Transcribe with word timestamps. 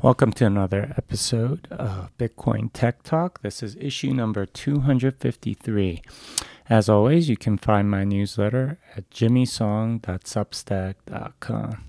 Welcome 0.00 0.30
to 0.34 0.46
another 0.46 0.94
episode 0.96 1.66
of 1.72 2.16
Bitcoin 2.18 2.72
Tech 2.72 3.02
Talk. 3.02 3.42
This 3.42 3.64
is 3.64 3.74
issue 3.80 4.12
number 4.12 4.46
253. 4.46 6.02
As 6.70 6.88
always, 6.88 7.28
you 7.28 7.36
can 7.36 7.58
find 7.58 7.90
my 7.90 8.04
newsletter 8.04 8.78
at 8.94 9.10
jimmysong.substack.com. 9.10 11.84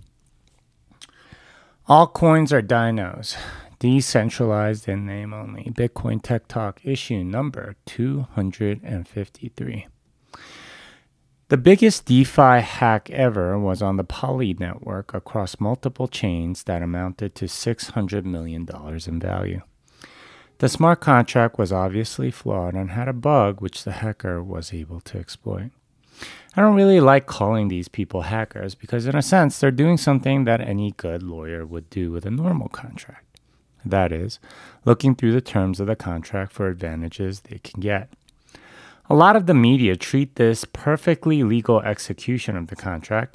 Altcoins 1.87 2.51
are 2.51 2.63
dinos, 2.63 3.37
decentralized 3.77 4.89
in 4.89 5.05
name 5.05 5.31
only. 5.31 5.65
Bitcoin 5.65 6.19
Tech 6.19 6.47
Talk 6.47 6.81
issue 6.83 7.23
number 7.23 7.75
253. 7.85 9.85
The 11.49 11.57
biggest 11.57 12.05
DeFi 12.05 12.61
hack 12.61 13.09
ever 13.09 13.57
was 13.57 13.81
on 13.81 13.97
the 13.97 14.03
Poly 14.03 14.53
network 14.53 15.15
across 15.15 15.59
multiple 15.59 16.07
chains 16.07 16.61
that 16.65 16.83
amounted 16.83 17.33
to 17.33 17.45
$600 17.45 18.23
million 18.23 18.69
in 19.07 19.19
value. 19.19 19.61
The 20.59 20.69
smart 20.69 20.99
contract 20.99 21.57
was 21.57 21.71
obviously 21.71 22.29
flawed 22.29 22.75
and 22.75 22.91
had 22.91 23.07
a 23.07 23.13
bug 23.13 23.61
which 23.61 23.83
the 23.83 23.93
hacker 23.93 24.43
was 24.43 24.75
able 24.75 24.99
to 25.01 25.17
exploit. 25.17 25.71
I 26.55 26.61
don't 26.61 26.75
really 26.75 26.99
like 26.99 27.25
calling 27.25 27.67
these 27.67 27.87
people 27.87 28.21
hackers 28.21 28.75
because, 28.75 29.07
in 29.07 29.15
a 29.15 29.23
sense, 29.23 29.59
they're 29.59 29.71
doing 29.71 29.97
something 29.97 30.43
that 30.43 30.61
any 30.61 30.91
good 30.97 31.23
lawyer 31.23 31.65
would 31.65 31.89
do 31.89 32.11
with 32.11 32.27
a 32.27 32.31
normal 32.31 32.69
contract. 32.69 33.39
That 33.83 34.11
is, 34.11 34.37
looking 34.85 35.15
through 35.15 35.31
the 35.31 35.41
terms 35.41 35.79
of 35.79 35.87
the 35.87 35.95
contract 35.95 36.51
for 36.51 36.67
advantages 36.67 37.39
they 37.39 37.57
can 37.57 37.81
get. 37.81 38.13
A 39.11 39.15
lot 39.15 39.35
of 39.35 39.47
the 39.47 39.55
media 39.55 39.95
treat 39.95 40.35
this 40.35 40.65
perfectly 40.65 41.41
legal 41.41 41.81
execution 41.81 42.55
of 42.55 42.67
the 42.67 42.75
contract 42.75 43.33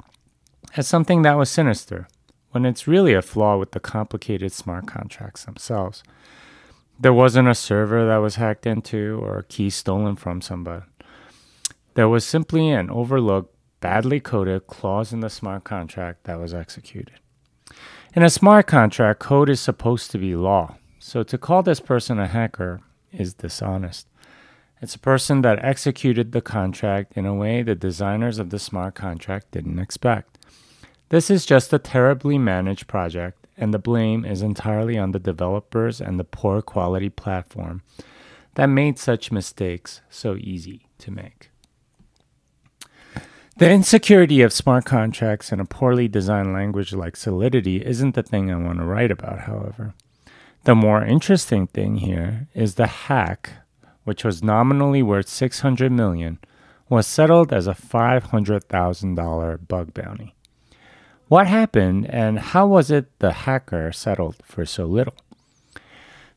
as 0.77 0.87
something 0.87 1.21
that 1.23 1.37
was 1.37 1.49
sinister, 1.49 2.07
when 2.51 2.65
it's 2.65 2.87
really 2.87 3.13
a 3.13 3.21
flaw 3.21 3.57
with 3.57 3.71
the 3.71 3.81
complicated 3.81 4.53
smart 4.53 4.87
contracts 4.87 5.43
themselves. 5.43 6.01
There 6.97 7.13
wasn't 7.13 7.49
a 7.49 7.55
server 7.55 8.05
that 8.05 8.17
was 8.17 8.35
hacked 8.35 8.65
into 8.65 9.19
or 9.21 9.39
a 9.39 9.43
key 9.43 9.69
stolen 9.69 10.15
from 10.15 10.39
somebody. 10.39 10.85
There 11.95 12.07
was 12.07 12.25
simply 12.25 12.69
an 12.69 12.89
overlooked, 12.89 13.53
badly 13.81 14.21
coded 14.21 14.67
clause 14.67 15.11
in 15.11 15.19
the 15.19 15.29
smart 15.29 15.65
contract 15.65 16.23
that 16.23 16.39
was 16.39 16.53
executed. 16.53 17.19
In 18.15 18.23
a 18.23 18.29
smart 18.29 18.65
contract, 18.65 19.19
code 19.19 19.49
is 19.49 19.59
supposed 19.59 20.09
to 20.11 20.17
be 20.17 20.37
law, 20.37 20.77
so 20.99 21.21
to 21.23 21.37
call 21.37 21.63
this 21.63 21.81
person 21.81 22.17
a 22.17 22.27
hacker 22.27 22.79
is 23.11 23.33
dishonest. 23.33 24.07
It's 24.81 24.95
a 24.95 24.99
person 24.99 25.41
that 25.41 25.63
executed 25.63 26.31
the 26.31 26.41
contract 26.41 27.13
in 27.15 27.25
a 27.25 27.33
way 27.33 27.61
the 27.61 27.75
designers 27.75 28.39
of 28.39 28.49
the 28.49 28.59
smart 28.59 28.95
contract 28.95 29.51
didn't 29.51 29.79
expect. 29.79 30.37
This 31.09 31.29
is 31.29 31.45
just 31.45 31.71
a 31.71 31.79
terribly 31.79 32.37
managed 32.37 32.87
project, 32.87 33.47
and 33.57 33.73
the 33.73 33.79
blame 33.79 34.25
is 34.25 34.41
entirely 34.41 34.97
on 34.97 35.11
the 35.11 35.19
developers 35.19 36.01
and 36.01 36.19
the 36.19 36.23
poor 36.23 36.61
quality 36.61 37.09
platform 37.09 37.83
that 38.55 38.67
made 38.67 38.97
such 38.97 39.31
mistakes 39.31 40.01
so 40.09 40.35
easy 40.35 40.87
to 40.97 41.11
make. 41.11 41.51
The 43.57 43.71
insecurity 43.71 44.41
of 44.41 44.51
smart 44.51 44.83
contracts 44.83 45.53
in 45.53 45.61
a 45.61 45.65
poorly 45.65 46.09
designed 46.09 46.51
language 46.51 46.91
like 46.91 47.15
Solidity 47.15 47.85
isn't 47.85 48.15
the 48.15 48.23
thing 48.23 48.51
I 48.51 48.57
want 48.57 48.79
to 48.79 48.85
write 48.85 49.11
about, 49.11 49.41
however. 49.41 49.93
The 50.65 50.75
more 50.75 51.05
interesting 51.05 51.67
thing 51.67 51.97
here 51.97 52.47
is 52.53 52.75
the 52.75 52.87
hack 52.87 53.51
which 54.05 54.23
was 54.23 54.41
nominally 54.41 55.03
worth 55.03 55.27
600 55.27 55.91
million, 55.91 56.39
was 56.87 57.05
settled 57.05 57.51
as 57.51 57.67
a 57.67 57.73
$500,000 57.73 59.67
bug 59.67 59.93
bounty. 59.93 60.35
What 61.27 61.47
happened 61.47 62.07
and 62.09 62.39
how 62.39 62.67
was 62.67 62.91
it 62.91 63.07
the 63.19 63.33
hacker 63.33 63.91
settled 63.91 64.37
for 64.43 64.65
so 64.65 64.85
little? 64.85 65.15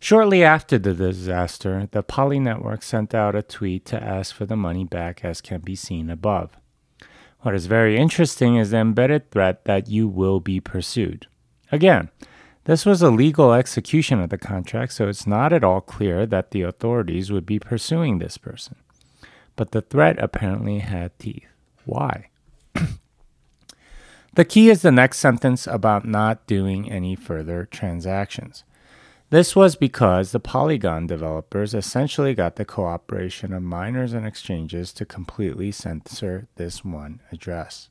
Shortly 0.01 0.43
after 0.43 0.79
the 0.79 0.95
disaster, 0.95 1.89
the 1.91 2.03
Poly 2.03 2.39
Network 2.39 2.83
sent 2.83 3.15
out 3.15 3.35
a 3.35 3.43
tweet 3.43 3.85
to 3.87 4.03
ask 4.03 4.35
for 4.35 4.47
the 4.47 4.57
money 4.57 4.85
back 4.85 5.25
as 5.25 5.41
can 5.41 5.61
be 5.61 5.75
seen 5.75 6.09
above. 6.09 6.57
What 7.41 7.55
is 7.55 7.67
very 7.67 7.97
interesting 7.97 8.57
is 8.57 8.71
the 8.71 8.79
embedded 8.79 9.31
threat 9.31 9.65
that 9.65 9.89
you 9.89 10.09
will 10.09 10.41
be 10.41 10.61
pursued. 10.61 11.27
Again, 11.71 12.09
this 12.69 12.85
was 12.85 13.01
a 13.01 13.11
legal 13.11 13.55
execution 13.55 14.21
of 14.21 14.29
the 14.29 14.37
contract, 14.37 14.93
so 14.93 15.09
it's 15.09 15.27
not 15.27 15.55
at 15.55 15.65
all 15.65 15.81
clear 15.81 16.27
that 16.27 16.51
the 16.51 16.61
authorities 16.61 17.33
would 17.33 17.47
be 17.47 17.59
pursuing 17.59 18.19
this 18.19 18.37
person. 18.37 18.77
But 19.57 19.71
the 19.71 19.81
threat 19.81 20.23
apparently 20.23 20.81
had 20.81 21.19
teeth. 21.19 21.47
Why? 21.87 22.29
the 24.35 24.45
key 24.45 24.69
is 24.69 24.83
the 24.83 24.93
next 24.93 25.17
sentence 25.17 25.67
about 25.67 26.07
not 26.07 26.47
doing 26.47 26.93
any 26.93 27.17
further 27.17 27.65
transactions. 27.65 28.65
This 29.31 29.57
was 29.57 29.75
because 29.75 30.33
the 30.33 30.39
Polygon 30.39 31.07
developers 31.07 31.73
essentially 31.73 32.35
got 32.35 32.57
the 32.57 32.67
cooperation 32.67 33.55
of 33.55 33.63
miners 33.63 34.13
and 34.13 34.27
exchanges 34.27 34.93
to 34.93 35.07
completely 35.07 35.73
censor 35.73 36.49
this 36.57 36.85
one 36.85 37.21
address. 37.33 37.89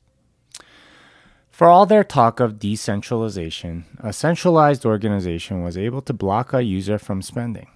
For 1.58 1.66
all 1.66 1.86
their 1.86 2.04
talk 2.04 2.38
of 2.38 2.60
decentralization, 2.60 3.84
a 3.98 4.12
centralized 4.12 4.86
organization 4.86 5.64
was 5.64 5.76
able 5.76 6.00
to 6.02 6.12
block 6.12 6.52
a 6.52 6.62
user 6.62 7.00
from 7.00 7.20
spending. 7.20 7.66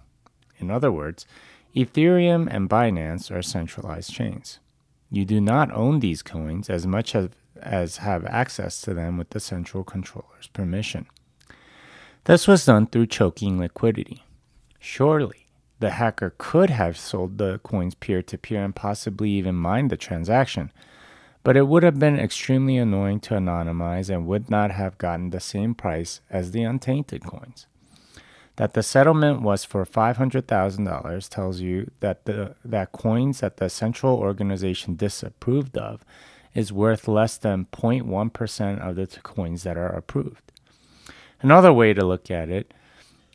In 0.59 0.70
other 0.70 0.93
words, 0.93 1.26
Ethereum 1.75 2.47
and 2.48 2.70
Binance 2.70 3.28
are 3.32 3.43
centralized 3.43 4.12
chains. 4.12 4.60
You 5.10 5.25
do 5.25 5.41
not 5.41 5.72
own 5.72 5.98
these 5.98 6.22
coins 6.22 6.70
as 6.70 6.87
much 6.87 7.16
as, 7.16 7.31
as 7.60 7.97
have 7.97 8.25
access 8.26 8.81
to 8.82 8.94
them 8.94 9.19
with 9.19 9.31
the 9.31 9.41
central 9.41 9.82
controller's 9.82 10.47
permission. 10.47 11.06
This 12.26 12.47
was 12.47 12.64
done 12.64 12.87
through 12.87 13.06
choking 13.06 13.59
liquidity. 13.59 14.22
Surely, 14.78 15.49
the 15.81 15.91
hacker 15.91 16.37
could 16.38 16.70
have 16.70 16.97
sold 16.97 17.38
the 17.38 17.59
coins 17.64 17.97
peer 17.97 18.22
to 18.22 18.38
peer 18.38 18.62
and 18.62 18.76
possibly 18.76 19.31
even 19.31 19.56
mined 19.56 19.91
the 19.91 19.97
transaction 19.97 20.70
but 21.44 21.56
it 21.56 21.66
would 21.66 21.82
have 21.82 21.98
been 21.98 22.19
extremely 22.19 22.76
annoying 22.76 23.20
to 23.20 23.34
anonymize 23.34 24.08
and 24.08 24.26
would 24.26 24.48
not 24.50 24.70
have 24.70 24.98
gotten 24.98 25.30
the 25.30 25.41
same 25.41 25.75
price 25.75 26.20
as 26.30 26.50
the 26.50 26.62
untainted 26.62 27.25
coins. 27.25 27.66
That 28.56 28.75
the 28.75 28.82
settlement 28.82 29.42
was 29.42 29.64
for 29.64 29.84
$500,000 29.84 31.28
tells 31.28 31.60
you 31.60 31.91
that 32.00 32.26
the 32.26 32.54
that 32.64 32.92
coins 32.92 33.41
that 33.41 33.56
the 33.56 33.70
central 33.70 34.16
organization 34.19 34.94
disapproved 34.94 35.76
of 35.78 36.04
is 36.54 36.72
worth 36.72 37.08
less 37.08 37.38
than 37.38 37.66
0.1% 37.72 38.78
of 38.78 38.97
the 38.97 39.06
coins 39.22 39.62
that 39.62 39.78
are 39.78 39.88
approved. 39.88 40.52
Another 41.41 41.72
way 41.72 41.94
to 41.94 42.04
look 42.04 42.31
at 42.31 42.50
it 42.50 42.75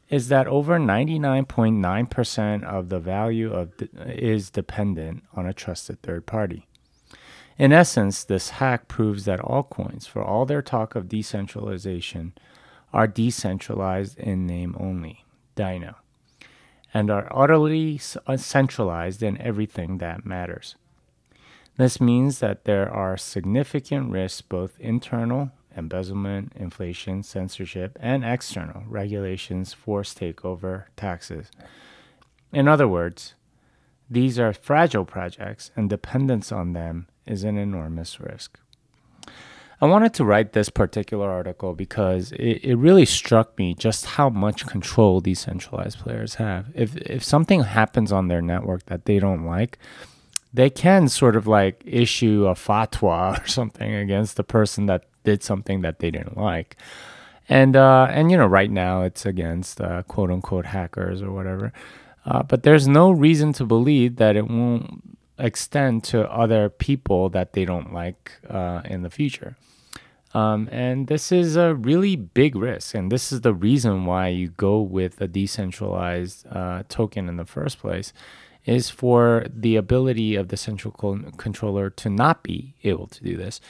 is 0.09 0.29
that 0.29 0.47
over 0.47 0.78
99.9% 0.78 2.63
of 2.63 2.90
the 2.90 3.00
value 3.00 3.51
of 3.51 3.73
is 4.06 4.50
dependent 4.50 5.23
on 5.34 5.46
a 5.46 5.53
trusted 5.53 6.01
third 6.01 6.25
party. 6.25 6.66
In 7.57 7.73
essence, 7.73 8.23
this 8.23 8.51
hack 8.51 8.88
proves 8.88 9.25
that 9.25 9.40
altcoins, 9.40 10.07
for 10.07 10.23
all 10.23 10.45
their 10.45 10.62
talk 10.62 10.95
of 10.95 11.09
decentralization, 11.09 12.34
are 12.94 13.07
decentralized 13.07 14.19
in 14.19 14.45
name 14.45 14.75
only, 14.79 15.25
Dino, 15.56 15.96
and 16.94 17.09
are 17.09 17.28
utterly 17.35 18.00
uh, 18.28 18.38
centralized 18.38 19.23
in 19.23 19.41
everything 19.41 19.97
that 19.97 20.25
matters. 20.25 20.75
This 21.78 22.00
means 22.00 22.40
that 22.40 22.66
there 22.66 22.91
are 22.91 23.17
significant 23.17 24.12
risks, 24.12 24.41
both 24.41 24.79
internal, 24.79 25.51
embezzlement, 25.75 26.53
inflation, 26.56 27.23
censorship, 27.23 27.97
and 28.00 28.23
external, 28.23 28.84
regulations, 28.88 29.73
forced 29.73 30.19
takeover, 30.19 30.85
taxes. 30.96 31.51
In 32.51 32.67
other 32.67 32.88
words, 32.88 33.34
these 34.09 34.40
are 34.40 34.53
fragile 34.53 35.06
projects, 35.06 35.72
and 35.75 35.90
dependence 35.90 36.51
on 36.51 36.73
them 36.73 37.07
is 37.27 37.43
an 37.43 37.57
enormous 37.57 38.19
risk. 38.19 38.59
I 39.79 39.85
wanted 39.85 40.13
to 40.15 40.25
write 40.25 40.53
this 40.53 40.69
particular 40.69 41.29
article 41.29 41.75
because 41.75 42.31
it, 42.31 42.63
it 42.63 42.75
really 42.77 43.05
struck 43.05 43.57
me 43.59 43.75
just 43.75 44.05
how 44.05 44.29
much 44.29 44.65
control 44.65 45.22
these 45.22 45.40
centralized 45.40 45.99
players 45.99 46.35
have. 46.35 46.66
If 46.73 46.97
if 46.97 47.23
something 47.23 47.61
happens 47.61 48.11
on 48.11 48.28
their 48.28 48.41
network 48.41 48.87
that 48.87 49.05
they 49.05 49.19
don't 49.19 49.46
like, 49.46 49.78
they 50.52 50.72
can 50.72 51.07
sort 51.09 51.35
of 51.35 51.46
like 51.46 51.84
issue 51.85 52.47
a 52.47 52.55
fatwa 52.55 53.40
or 53.43 53.47
something 53.47 53.93
against 53.93 54.35
the 54.35 54.43
person 54.43 54.87
that 54.87 55.05
did 55.23 55.43
something 55.43 55.81
that 55.81 55.99
they 55.99 56.09
didn't 56.09 56.37
like. 56.37 56.75
And 57.47 57.75
uh, 57.75 58.07
and 58.09 58.31
you 58.31 58.37
know, 58.37 58.47
right 58.47 58.72
now 58.72 59.03
it's 59.03 59.28
against 59.28 59.79
uh, 59.79 60.02
quote 60.03 60.31
unquote 60.31 60.66
hackers 60.66 61.22
or 61.22 61.31
whatever. 61.31 61.72
Uh, 62.25 62.43
but 62.43 62.63
there's 62.63 62.87
no 62.87 63.11
reason 63.11 63.53
to 63.53 63.63
believe 63.63 64.17
that 64.17 64.35
it 64.35 64.49
won't 64.49 65.16
extend 65.39 66.03
to 66.05 66.29
other 66.31 66.69
people 66.69 67.29
that 67.29 67.53
they 67.53 67.66
don't 67.66 67.93
like 67.93 68.34
uh, 68.49 68.81
in 68.85 69.03
the 69.03 69.09
future. 69.09 69.55
Um, 70.34 70.67
and 70.72 71.07
this 71.07 71.31
is 71.31 71.55
a 71.55 71.73
really 71.73 72.16
big 72.16 72.55
risk. 72.55 72.93
And 72.93 73.11
this 73.11 73.31
is 73.31 73.41
the 73.41 73.53
reason 73.53 74.05
why 74.05 74.28
you 74.28 74.49
go 74.49 74.81
with 74.81 75.22
a 75.22 75.28
decentralized 75.28 76.45
uh, 76.47 76.84
token 76.89 77.29
in 77.29 77.37
the 77.37 77.45
first 77.45 77.79
place 77.79 78.13
is 78.66 78.89
for 78.89 79.45
the 79.49 79.78
ability 79.78 80.35
of 80.35 80.49
the 80.49 80.57
central 80.57 80.91
controller 81.37 81.90
to 81.90 82.09
not 82.09 82.43
be 82.43 82.75
able 82.83 83.07
to 83.07 83.23
do 83.23 83.37
this. 83.37 83.61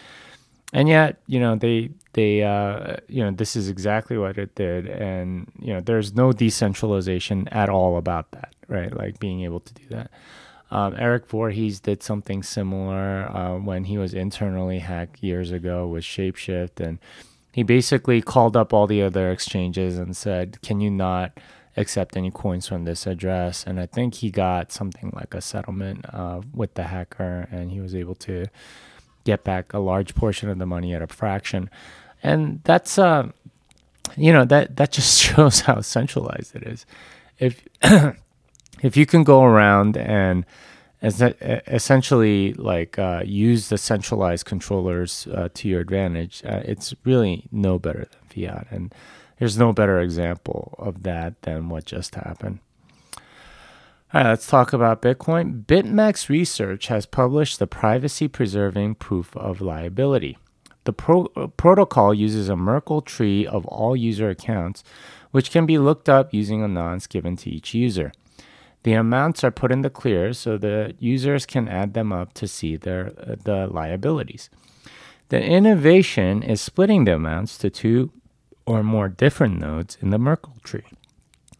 and 0.73 0.89
yet, 0.89 1.17
you 1.27 1.39
know, 1.39 1.55
they 1.55 1.89
they 2.13 2.43
uh, 2.43 2.97
you 3.07 3.23
know 3.23 3.31
this 3.31 3.55
is 3.55 3.69
exactly 3.69 4.17
what 4.17 4.37
it 4.37 4.53
did, 4.55 4.87
and 4.87 5.49
you 5.59 5.73
know, 5.73 5.79
there's 5.79 6.13
no 6.13 6.33
decentralization 6.33 7.47
at 7.49 7.69
all 7.69 7.97
about 7.97 8.31
that, 8.31 8.53
right? 8.67 8.93
Like 8.95 9.19
being 9.19 9.41
able 9.43 9.61
to 9.61 9.73
do 9.73 9.83
that. 9.91 10.11
Um, 10.69 10.95
Erik 10.97 11.27
Voorhees 11.27 11.79
did 11.79 12.03
something 12.03 12.43
similar 12.43 13.29
uh, 13.33 13.57
when 13.57 13.85
he 13.85 13.97
was 13.97 14.13
internally 14.13 14.79
hacked 14.79 15.23
years 15.23 15.51
ago 15.51 15.87
with 15.87 16.03
Shapeshift, 16.03 16.79
and 16.79 16.99
he 17.53 17.63
basically 17.63 18.21
called 18.21 18.57
up 18.57 18.73
all 18.73 18.87
the 18.87 19.01
other 19.01 19.31
exchanges 19.31 19.97
and 19.97 20.15
said, 20.15 20.61
"Can 20.61 20.81
you 20.81 20.91
not 20.91 21.37
accept 21.77 22.17
any 22.17 22.31
coins 22.31 22.67
from 22.67 22.83
this 22.83 23.07
address?" 23.07 23.63
And 23.65 23.79
I 23.79 23.85
think 23.85 24.15
he 24.15 24.29
got 24.29 24.71
something 24.71 25.11
like 25.15 25.33
a 25.33 25.41
settlement 25.41 26.05
uh, 26.13 26.41
with 26.53 26.73
the 26.73 26.83
hacker, 26.83 27.47
and 27.49 27.71
he 27.71 27.79
was 27.79 27.95
able 27.95 28.15
to 28.15 28.47
get 29.23 29.43
back 29.43 29.73
a 29.73 29.79
large 29.79 30.15
portion 30.15 30.49
of 30.49 30.57
the 30.57 30.65
money 30.65 30.93
at 30.93 31.01
a 31.01 31.07
fraction. 31.07 31.69
And 32.21 32.61
that's 32.65 32.97
uh, 32.99 33.31
you 34.17 34.33
know 34.33 34.43
that 34.45 34.75
that 34.75 34.91
just 34.91 35.19
shows 35.21 35.61
how 35.61 35.79
centralized 35.81 36.55
it 36.55 36.63
is. 36.63 36.85
If 37.39 37.63
if 38.81 38.97
you 38.97 39.05
can 39.05 39.23
go 39.23 39.43
around 39.43 39.97
and 39.97 40.45
essentially 41.01 42.53
like 42.53 42.97
uh, 42.97 43.21
use 43.25 43.69
the 43.69 43.77
centralized 43.77 44.45
controllers 44.45 45.27
uh, 45.27 45.49
to 45.53 45.67
your 45.67 45.81
advantage, 45.81 46.41
uh, 46.45 46.61
it's 46.65 46.93
really 47.03 47.47
no 47.51 47.77
better 47.77 48.07
than 48.11 48.21
fiat. 48.29 48.67
And 48.71 48.93
there's 49.39 49.57
no 49.57 49.73
better 49.73 49.99
example 49.99 50.75
of 50.79 51.03
that 51.03 51.41
than 51.43 51.69
what 51.69 51.85
just 51.85 52.15
happened. 52.15 52.59
All 54.13 54.21
right, 54.23 54.29
let's 54.29 54.47
talk 54.47 54.73
about 54.73 55.01
Bitcoin. 55.01 55.65
BitMEX 55.65 56.29
Research 56.29 56.87
has 56.87 57.05
published 57.05 57.59
the 57.59 57.67
privacy 57.67 58.27
preserving 58.27 58.95
proof 58.95 59.35
of 59.35 59.59
liability. 59.59 60.37
The 60.85 60.93
pro- 60.93 61.29
uh, 61.35 61.47
protocol 61.47 62.13
uses 62.13 62.47
a 62.47 62.55
Merkle 62.55 63.01
tree 63.01 63.45
of 63.45 63.65
all 63.65 63.97
user 63.97 64.29
accounts, 64.29 64.83
which 65.31 65.51
can 65.51 65.65
be 65.65 65.77
looked 65.77 66.07
up 66.07 66.33
using 66.33 66.63
a 66.63 66.67
nonce 66.69 67.05
given 67.05 67.35
to 67.35 67.49
each 67.49 67.73
user. 67.73 68.13
The 68.83 68.93
amounts 68.93 69.43
are 69.43 69.51
put 69.51 69.71
in 69.71 69.81
the 69.81 69.89
clear 69.89 70.33
so 70.33 70.57
the 70.57 70.95
users 70.99 71.45
can 71.45 71.67
add 71.67 71.93
them 71.93 72.13
up 72.13 72.33
to 72.35 72.47
see 72.47 72.77
their 72.77 73.13
uh, 73.19 73.35
the 73.43 73.67
liabilities. 73.67 74.49
The 75.29 75.43
innovation 75.43 76.41
is 76.41 76.61
splitting 76.61 77.03
the 77.03 77.15
amounts 77.15 77.57
to 77.57 77.69
two 77.69 78.11
or 78.65 78.83
more 78.83 79.09
different 79.09 79.59
nodes 79.59 79.97
in 80.01 80.09
the 80.09 80.17
Merkle 80.17 80.57
tree. 80.63 80.85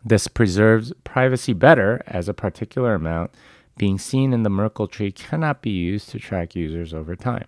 This 0.06 0.28
preserves 0.28 0.94
privacy 1.04 1.54
better 1.54 2.02
as 2.08 2.30
a 2.30 2.34
particular 2.34 2.94
amount 2.94 3.32
being 3.78 4.00
seen 4.00 4.34
in 4.34 4.44
the 4.44 4.50
Merkle 4.50 4.88
tree 4.88 5.12
cannot 5.12 5.62
be 5.62 5.70
used 5.70 6.10
to 6.10 6.20
track 6.20 6.56
users 6.56 6.94
over 6.94 7.16
time. 7.16 7.46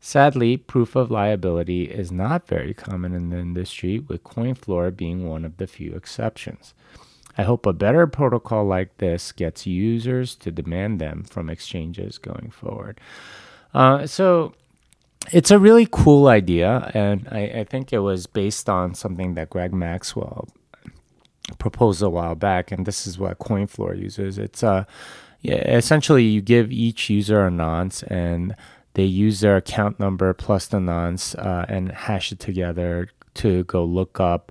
Sadly, 0.00 0.56
proof 0.56 0.94
of 0.94 1.10
liability 1.10 1.84
is 1.84 2.12
not 2.12 2.46
very 2.46 2.72
common 2.72 3.14
in 3.14 3.30
the 3.30 3.38
industry, 3.38 3.98
with 3.98 4.22
CoinFloor 4.22 4.96
being 4.96 5.28
one 5.28 5.44
of 5.44 5.56
the 5.56 5.66
few 5.66 5.92
exceptions. 5.94 6.72
I 7.38 7.44
hope 7.44 7.64
a 7.66 7.72
better 7.72 8.06
protocol 8.08 8.64
like 8.64 8.98
this 8.98 9.30
gets 9.30 9.66
users 9.66 10.34
to 10.36 10.50
demand 10.50 11.00
them 11.00 11.22
from 11.22 11.48
exchanges 11.48 12.18
going 12.18 12.50
forward. 12.50 13.00
Uh, 13.72 14.06
so 14.06 14.54
it's 15.32 15.52
a 15.52 15.58
really 15.58 15.86
cool 15.90 16.26
idea, 16.26 16.90
and 16.94 17.28
I, 17.30 17.60
I, 17.60 17.64
think 17.64 17.92
it 17.92 18.00
was 18.00 18.26
based 18.26 18.68
on 18.68 18.94
something 18.94 19.34
that 19.34 19.50
Greg 19.50 19.72
Maxwell 19.72 20.48
proposed 21.58 22.02
a 22.02 22.10
while 22.10 22.34
back, 22.34 22.72
and 22.72 22.86
this 22.86 23.06
is 23.06 23.18
what 23.18 23.38
CoinFloor 23.38 23.98
uses. 23.98 24.38
It's 24.38 24.62
uh, 24.62 24.84
yeah, 25.40 25.56
essentially 25.56 26.24
you 26.24 26.40
give 26.40 26.72
each 26.72 27.08
user 27.10 27.46
a 27.46 27.50
nonce, 27.50 28.02
and 28.04 28.56
they 28.94 29.04
use 29.04 29.40
their 29.40 29.56
account 29.56 30.00
number 30.00 30.32
plus 30.34 30.66
the 30.66 30.80
nonce 30.80 31.34
uh, 31.36 31.66
and 31.68 31.92
hash 31.92 32.32
it 32.32 32.40
together 32.40 33.08
to 33.34 33.64
go 33.64 33.84
look 33.84 34.18
up. 34.18 34.50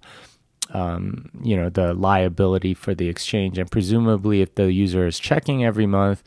Um, 0.73 1.29
you 1.41 1.55
know 1.55 1.69
the 1.69 1.93
liability 1.93 2.73
for 2.73 2.93
the 2.93 3.07
exchange, 3.07 3.57
and 3.57 3.71
presumably, 3.71 4.41
if 4.41 4.55
the 4.55 4.71
user 4.71 5.07
is 5.07 5.17
checking 5.17 5.63
every 5.63 5.85
month, 5.85 6.23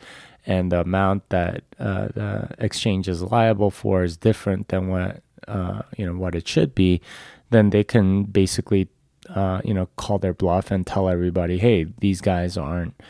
and 0.46 0.72
the 0.72 0.80
amount 0.80 1.28
that 1.28 1.62
uh, 1.78 2.08
the 2.14 2.48
exchange 2.58 3.06
is 3.08 3.22
liable 3.22 3.70
for 3.70 4.02
is 4.02 4.16
different 4.16 4.68
than 4.68 4.88
what 4.88 5.22
uh, 5.46 5.82
you 5.96 6.06
know 6.06 6.14
what 6.14 6.34
it 6.34 6.48
should 6.48 6.74
be, 6.74 7.02
then 7.50 7.70
they 7.70 7.84
can 7.84 8.24
basically 8.24 8.88
uh, 9.34 9.60
you 9.64 9.74
know, 9.74 9.86
call 9.96 10.18
their 10.18 10.34
bluff 10.34 10.70
and 10.70 10.86
tell 10.86 11.08
everybody, 11.08 11.58
hey, 11.58 11.86
these 12.00 12.20
guys 12.20 12.56
aren't 12.56 13.00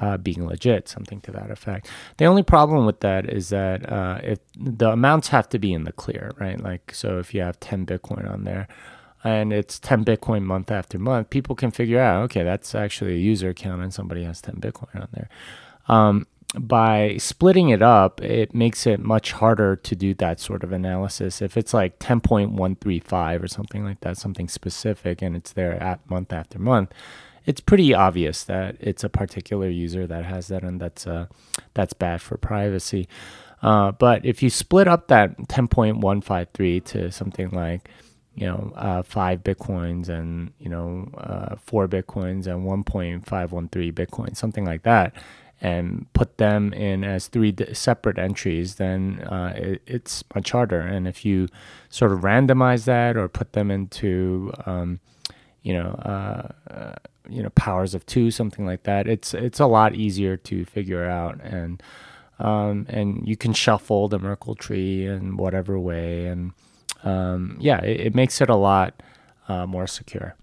uh, 0.00 0.16
being 0.16 0.46
legit, 0.46 0.88
something 0.88 1.20
to 1.20 1.30
that 1.30 1.50
effect. 1.50 1.88
The 2.16 2.24
only 2.24 2.42
problem 2.42 2.86
with 2.86 3.00
that 3.00 3.28
is 3.28 3.50
that 3.50 3.90
uh, 3.90 4.20
if 4.22 4.38
the 4.58 4.90
amounts 4.90 5.28
have 5.28 5.48
to 5.50 5.58
be 5.58 5.72
in 5.72 5.84
the 5.84 5.92
clear, 5.92 6.32
right? 6.38 6.60
Like, 6.60 6.92
so 6.92 7.18
if 7.18 7.34
you 7.34 7.42
have 7.42 7.60
10 7.60 7.86
Bitcoin 7.86 8.28
on 8.30 8.44
there 8.44 8.66
and 9.24 9.52
it's 9.52 9.78
10 9.80 10.04
Bitcoin 10.04 10.42
month 10.42 10.70
after 10.70 10.98
month, 10.98 11.30
people 11.30 11.56
can 11.56 11.70
figure 11.70 11.98
out, 11.98 12.22
okay, 12.24 12.44
that's 12.44 12.74
actually 12.74 13.14
a 13.14 13.18
user 13.18 13.48
account 13.48 13.82
and 13.82 13.92
somebody 13.92 14.22
has 14.22 14.42
10 14.42 14.56
Bitcoin 14.56 15.00
on 15.00 15.08
there. 15.12 15.28
Um, 15.88 16.26
by 16.56 17.16
splitting 17.16 17.70
it 17.70 17.82
up, 17.82 18.22
it 18.22 18.54
makes 18.54 18.86
it 18.86 19.00
much 19.00 19.32
harder 19.32 19.74
to 19.76 19.96
do 19.96 20.14
that 20.14 20.38
sort 20.38 20.62
of 20.62 20.72
analysis. 20.72 21.42
If 21.42 21.56
it's 21.56 21.74
like 21.74 21.98
10.135 21.98 23.42
or 23.42 23.48
something 23.48 23.82
like 23.84 24.00
that, 24.02 24.18
something 24.18 24.48
specific, 24.48 25.20
and 25.20 25.34
it's 25.34 25.52
there 25.52 25.82
at 25.82 26.08
month 26.08 26.32
after 26.32 26.58
month, 26.58 26.92
it's 27.44 27.60
pretty 27.60 27.92
obvious 27.92 28.44
that 28.44 28.76
it's 28.78 29.02
a 29.02 29.08
particular 29.08 29.68
user 29.68 30.06
that 30.06 30.24
has 30.24 30.48
that, 30.48 30.62
and 30.62 30.80
that's 30.80 31.06
uh, 31.06 31.26
that's 31.74 31.92
bad 31.92 32.22
for 32.22 32.36
privacy. 32.38 33.08
Uh, 33.60 33.92
but 33.92 34.24
if 34.24 34.42
you 34.42 34.50
split 34.50 34.86
up 34.86 35.08
that 35.08 35.36
10.153 35.48 36.84
to 36.84 37.10
something 37.10 37.50
like 37.50 37.90
you 38.34 38.46
know, 38.46 38.72
uh, 38.76 39.02
five 39.02 39.44
bitcoins 39.44 40.08
and 40.08 40.52
you 40.58 40.68
know, 40.68 41.08
uh, 41.16 41.56
four 41.56 41.86
bitcoins 41.88 42.46
and 42.46 42.66
1.513 42.66 43.92
bitcoins, 43.92 44.36
something 44.36 44.64
like 44.64 44.82
that, 44.82 45.14
and 45.60 46.06
put 46.12 46.38
them 46.38 46.72
in 46.72 47.04
as 47.04 47.28
three 47.28 47.54
separate 47.72 48.18
entries, 48.18 48.74
then 48.74 49.20
uh, 49.20 49.54
it, 49.56 49.82
it's 49.86 50.24
much 50.34 50.50
harder. 50.50 50.80
And 50.80 51.06
if 51.06 51.24
you 51.24 51.48
sort 51.88 52.12
of 52.12 52.20
randomize 52.20 52.84
that 52.84 53.16
or 53.16 53.28
put 53.28 53.52
them 53.52 53.70
into, 53.70 54.52
um, 54.66 55.00
you 55.62 55.72
know, 55.72 55.90
uh, 56.04 56.48
uh, 56.70 56.94
you 57.28 57.42
know, 57.42 57.50
powers 57.50 57.94
of 57.94 58.04
two, 58.04 58.30
something 58.30 58.66
like 58.66 58.82
that, 58.82 59.06
it's 59.06 59.32
it's 59.32 59.60
a 59.60 59.66
lot 59.66 59.94
easier 59.94 60.36
to 60.36 60.64
figure 60.64 61.08
out. 61.08 61.40
And 61.42 61.82
um, 62.38 62.86
and 62.88 63.26
you 63.26 63.36
can 63.36 63.52
shuffle 63.52 64.08
the 64.08 64.18
Merkle 64.18 64.56
tree 64.56 65.06
in 65.06 65.36
whatever 65.36 65.78
way, 65.78 66.26
and 66.26 66.52
um, 67.04 67.56
yeah, 67.60 67.80
it, 67.82 68.00
it, 68.00 68.14
makes 68.14 68.40
it 68.40 68.48
a 68.48 68.56
lot 68.56 69.02
uh, 69.48 69.66
more 69.66 69.86
secure. 69.86 70.34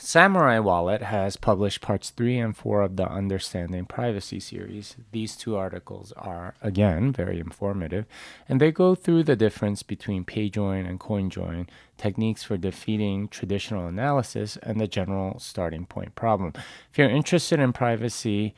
Samurai 0.00 0.58
Wallet 0.60 1.02
has 1.02 1.36
published 1.36 1.80
parts 1.80 2.10
3 2.10 2.38
and 2.38 2.56
4 2.56 2.82
of 2.82 2.96
the 2.96 3.08
Understanding 3.08 3.84
Privacy 3.84 4.40
series. 4.40 4.96
These 5.12 5.36
two 5.36 5.56
articles 5.56 6.12
are, 6.12 6.54
again, 6.62 7.12
very 7.12 7.38
informative, 7.40 8.06
and 8.48 8.60
they 8.60 8.70
go 8.70 8.94
through 8.94 9.24
the 9.24 9.36
difference 9.36 9.82
between 9.82 10.24
PayJoin 10.24 10.88
and 10.88 11.00
CoinJoin, 11.00 11.68
techniques 11.96 12.44
for 12.44 12.56
defeating 12.56 13.28
traditional 13.28 13.86
analysis, 13.86 14.56
and 14.62 14.80
the 14.80 14.86
general 14.86 15.38
starting 15.40 15.84
point 15.84 16.14
problem. 16.14 16.52
If 16.90 16.96
you're 16.96 17.10
interested 17.10 17.58
in 17.58 17.72
privacy, 17.72 18.54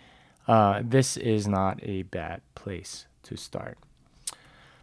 uh, 0.47 0.83
this 0.85 1.17
is 1.17 1.49
not 1.49 1.81
a 1.83 2.02
bad 2.02 2.43
place 2.55 3.07
to 3.25 3.37
start. 3.37 3.79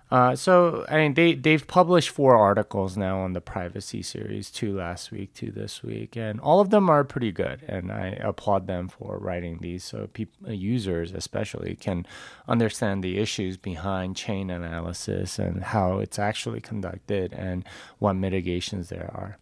Uh, 0.09 0.35
so 0.35 0.85
I 0.87 0.97
mean, 0.97 1.15
they 1.15 1.33
they've 1.33 1.67
published 1.67 2.09
four 2.09 2.37
articles 2.37 2.95
now 2.95 3.19
on 3.19 3.33
the 3.33 3.41
privacy 3.41 4.01
series, 4.01 4.49
two 4.49 4.73
last 4.73 5.11
week, 5.11 5.33
two 5.33 5.51
this 5.51 5.83
week, 5.83 6.15
and 6.15 6.39
all 6.39 6.61
of 6.61 6.69
them 6.69 6.89
are 6.89 7.03
pretty 7.03 7.33
good. 7.33 7.61
And 7.67 7.91
I 7.91 8.17
applaud 8.21 8.67
them 8.67 8.87
for 8.87 9.17
writing 9.17 9.59
these, 9.59 9.83
so 9.83 10.07
people, 10.07 10.53
users 10.53 11.11
especially, 11.11 11.75
can 11.75 12.05
understand 12.47 13.03
the 13.03 13.17
issues 13.17 13.57
behind 13.57 14.15
chain 14.15 14.49
analysis 14.49 15.39
and 15.39 15.61
how 15.61 15.99
it's 15.99 16.17
actually 16.17 16.61
conducted 16.61 17.33
and 17.33 17.65
what 17.99 18.13
mitigations 18.13 18.87
there 18.87 19.11
are. 19.13 19.37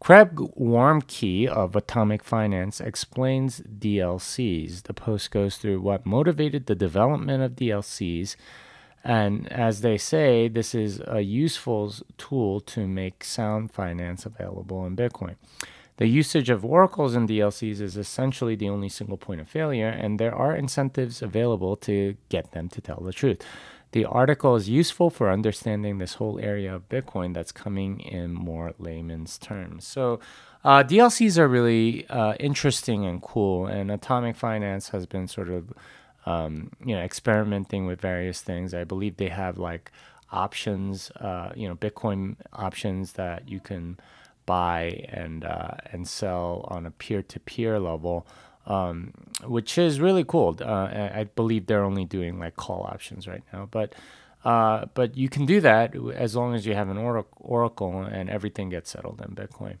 Craig 0.00 0.36
Warmke 0.36 1.48
of 1.48 1.74
Atomic 1.74 2.22
Finance 2.22 2.80
explains 2.80 3.60
DLCs. 3.62 4.84
The 4.84 4.94
post 4.94 5.32
goes 5.32 5.56
through 5.56 5.80
what 5.80 6.06
motivated 6.06 6.66
the 6.66 6.76
development 6.76 7.42
of 7.42 7.56
DLCs 7.56 8.36
and 9.08 9.50
as 9.50 9.80
they 9.80 9.96
say, 9.96 10.48
this 10.48 10.74
is 10.74 11.00
a 11.06 11.22
useful 11.22 11.94
tool 12.18 12.60
to 12.60 12.86
make 12.86 13.24
sound 13.24 13.72
finance 13.72 14.26
available 14.26 14.84
in 14.84 14.96
Bitcoin. 14.96 15.36
The 15.96 16.06
usage 16.06 16.50
of 16.50 16.62
oracles 16.62 17.14
and 17.14 17.26
DLCs 17.26 17.80
is 17.80 17.96
essentially 17.96 18.54
the 18.54 18.68
only 18.68 18.90
single 18.90 19.16
point 19.16 19.40
of 19.40 19.48
failure, 19.48 19.88
and 19.88 20.20
there 20.20 20.34
are 20.34 20.54
incentives 20.54 21.22
available 21.22 21.74
to 21.78 22.18
get 22.28 22.52
them 22.52 22.68
to 22.68 22.82
tell 22.82 23.00
the 23.00 23.14
truth. 23.14 23.42
The 23.92 24.04
article 24.04 24.54
is 24.56 24.68
useful 24.68 25.08
for 25.08 25.30
understanding 25.30 25.96
this 25.96 26.14
whole 26.14 26.38
area 26.38 26.74
of 26.74 26.90
Bitcoin 26.90 27.32
that's 27.32 27.50
coming 27.50 28.00
in 28.00 28.34
more 28.34 28.74
layman's 28.78 29.38
terms. 29.38 29.86
So, 29.86 30.20
uh, 30.64 30.82
DLCs 30.82 31.38
are 31.38 31.48
really 31.48 32.06
uh, 32.10 32.34
interesting 32.34 33.06
and 33.06 33.22
cool, 33.22 33.64
and 33.64 33.90
Atomic 33.90 34.36
Finance 34.36 34.90
has 34.90 35.06
been 35.06 35.26
sort 35.26 35.48
of 35.48 35.72
um, 36.28 36.70
you 36.84 36.94
know, 36.94 37.00
experimenting 37.00 37.86
with 37.86 38.00
various 38.00 38.42
things. 38.42 38.74
I 38.74 38.84
believe 38.84 39.16
they 39.16 39.30
have 39.30 39.56
like 39.58 39.90
options, 40.30 41.10
uh, 41.12 41.52
you 41.56 41.66
know, 41.66 41.74
Bitcoin 41.74 42.36
options 42.52 43.14
that 43.14 43.48
you 43.48 43.60
can 43.60 43.98
buy 44.44 45.06
and 45.08 45.44
uh, 45.44 45.76
and 45.92 46.06
sell 46.06 46.66
on 46.68 46.84
a 46.84 46.90
peer-to-peer 46.90 47.80
level, 47.80 48.26
um, 48.66 49.14
which 49.44 49.78
is 49.78 50.00
really 50.00 50.24
cool. 50.24 50.56
Uh, 50.60 50.88
I 51.20 51.24
believe 51.34 51.66
they're 51.66 51.84
only 51.84 52.04
doing 52.04 52.38
like 52.38 52.56
call 52.56 52.82
options 52.94 53.26
right 53.26 53.44
now, 53.52 53.68
but. 53.70 53.94
Uh, 54.44 54.86
but 54.94 55.16
you 55.16 55.28
can 55.28 55.44
do 55.46 55.60
that 55.60 55.96
as 56.14 56.36
long 56.36 56.54
as 56.54 56.64
you 56.64 56.72
have 56.72 56.88
an 56.88 56.96
oracle 56.96 58.02
and 58.02 58.30
everything 58.30 58.70
gets 58.70 58.88
settled 58.88 59.20
in 59.20 59.34
Bitcoin. 59.34 59.78